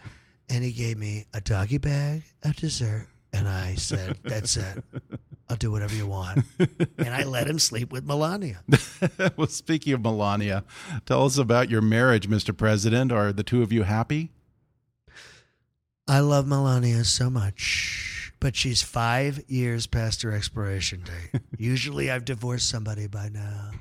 [0.50, 3.08] And he gave me a doggy bag of dessert.
[3.32, 4.84] And I said, That's it.
[5.50, 6.46] I'll do whatever you want.
[6.98, 8.62] And I let him sleep with Melania.
[9.38, 10.66] well, speaking of Melania,
[11.06, 12.56] tell us about your marriage, Mr.
[12.56, 13.12] President.
[13.12, 14.32] Are the two of you happy?
[16.08, 21.42] I love Melania so much, but she's five years past her expiration date.
[21.58, 23.72] Usually I've divorced somebody by now.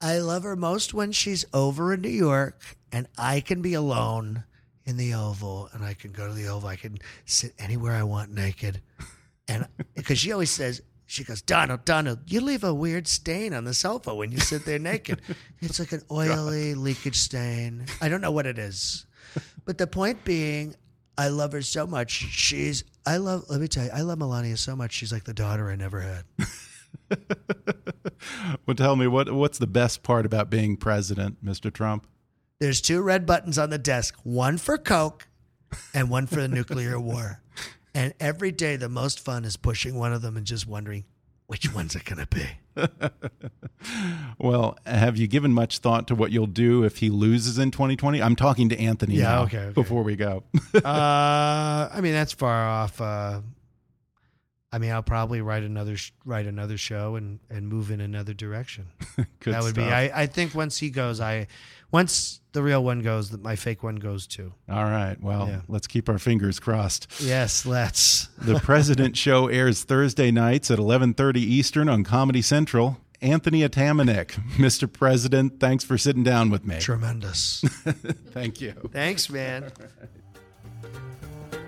[0.00, 4.44] I love her most when she's over in New York and I can be alone
[4.84, 6.68] in the Oval and I can go to the Oval.
[6.68, 8.80] I can sit anywhere I want naked.
[9.48, 13.64] And because she always says, she goes, Donald, Donald, you leave a weird stain on
[13.64, 15.22] the sofa when you sit there naked.
[15.60, 17.86] It's like an oily leakage stain.
[18.00, 19.06] I don't know what it is.
[19.64, 20.74] But the point being,
[21.16, 22.10] I love her so much.
[22.10, 24.92] She's, I love, let me tell you, I love Melania so much.
[24.92, 26.24] She's like the daughter I never had.
[28.66, 31.72] Well, tell me what what's the best part about being president, Mr.
[31.72, 32.06] Trump?
[32.58, 35.28] There's two red buttons on the desk one for Coke
[35.94, 37.42] and one for the nuclear war.
[37.96, 41.04] And every day, the most fun is pushing one of them and just wondering,
[41.46, 42.46] which one's it going to be?
[44.38, 48.20] Well, have you given much thought to what you'll do if he loses in 2020?
[48.20, 49.72] I'm talking to Anthony Yeah, now okay, okay.
[49.72, 50.42] before we go.
[50.74, 50.80] uh,
[51.92, 53.00] I mean, that's far off.
[53.00, 53.40] Uh,
[54.72, 58.34] I mean, I'll probably write another sh- write another show and, and move in another
[58.34, 58.88] direction.
[59.44, 59.82] That would be.
[59.84, 61.46] I, I think once he goes, I
[61.92, 64.52] once the real one goes, that my fake one goes too.
[64.68, 65.16] All right.
[65.20, 65.60] Well, Yeah.
[65.68, 67.06] let's keep our fingers crossed.
[67.20, 68.26] Yes, let's.
[68.38, 72.98] The President Show airs Thursday nights at 11:30 Eastern on Comedy Central.
[73.22, 74.90] Anthony Atamanuik, Mr.
[74.92, 76.78] President, thanks for sitting down with me.
[76.78, 77.60] Tremendous.
[78.32, 78.72] Thank you.
[78.92, 79.72] Thanks, man.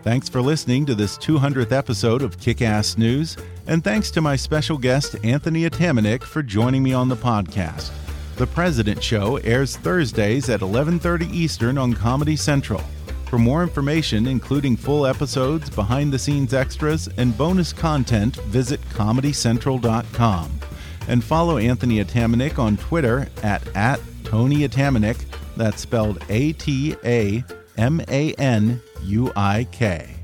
[0.03, 4.37] Thanks for listening to this 200th episode of Kick Ass News, and thanks to my
[4.37, 7.91] special guest, Anthony Atamanuik, for joining me on the podcast.
[8.39, 12.81] The President Show airs Thursdays at 11:30 Eastern on Comedy Central.
[13.29, 20.61] For more information, including full episodes, behind-the-scenes extras, and bonus content, visit comedycentral.com.
[21.09, 25.19] And follow Anthony Atamanuik on Twitter at, at Tony Atamanuik.
[25.57, 27.43] That's spelled A-T-A
[27.77, 30.15] M A N U I K.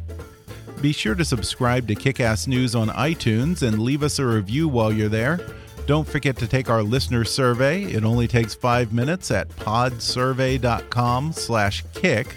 [0.81, 4.93] Be sure to subscribe to Kickass News on iTunes and leave us a review while
[4.93, 5.41] you're there.
[5.87, 7.83] Don't forget to take our listener survey.
[7.85, 12.37] It only takes five minutes at podsurvey.com/kick.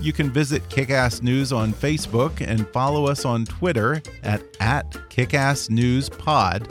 [0.00, 6.70] You can visit Kickass News on Facebook and follow us on Twitter at, at KickassNewsPod.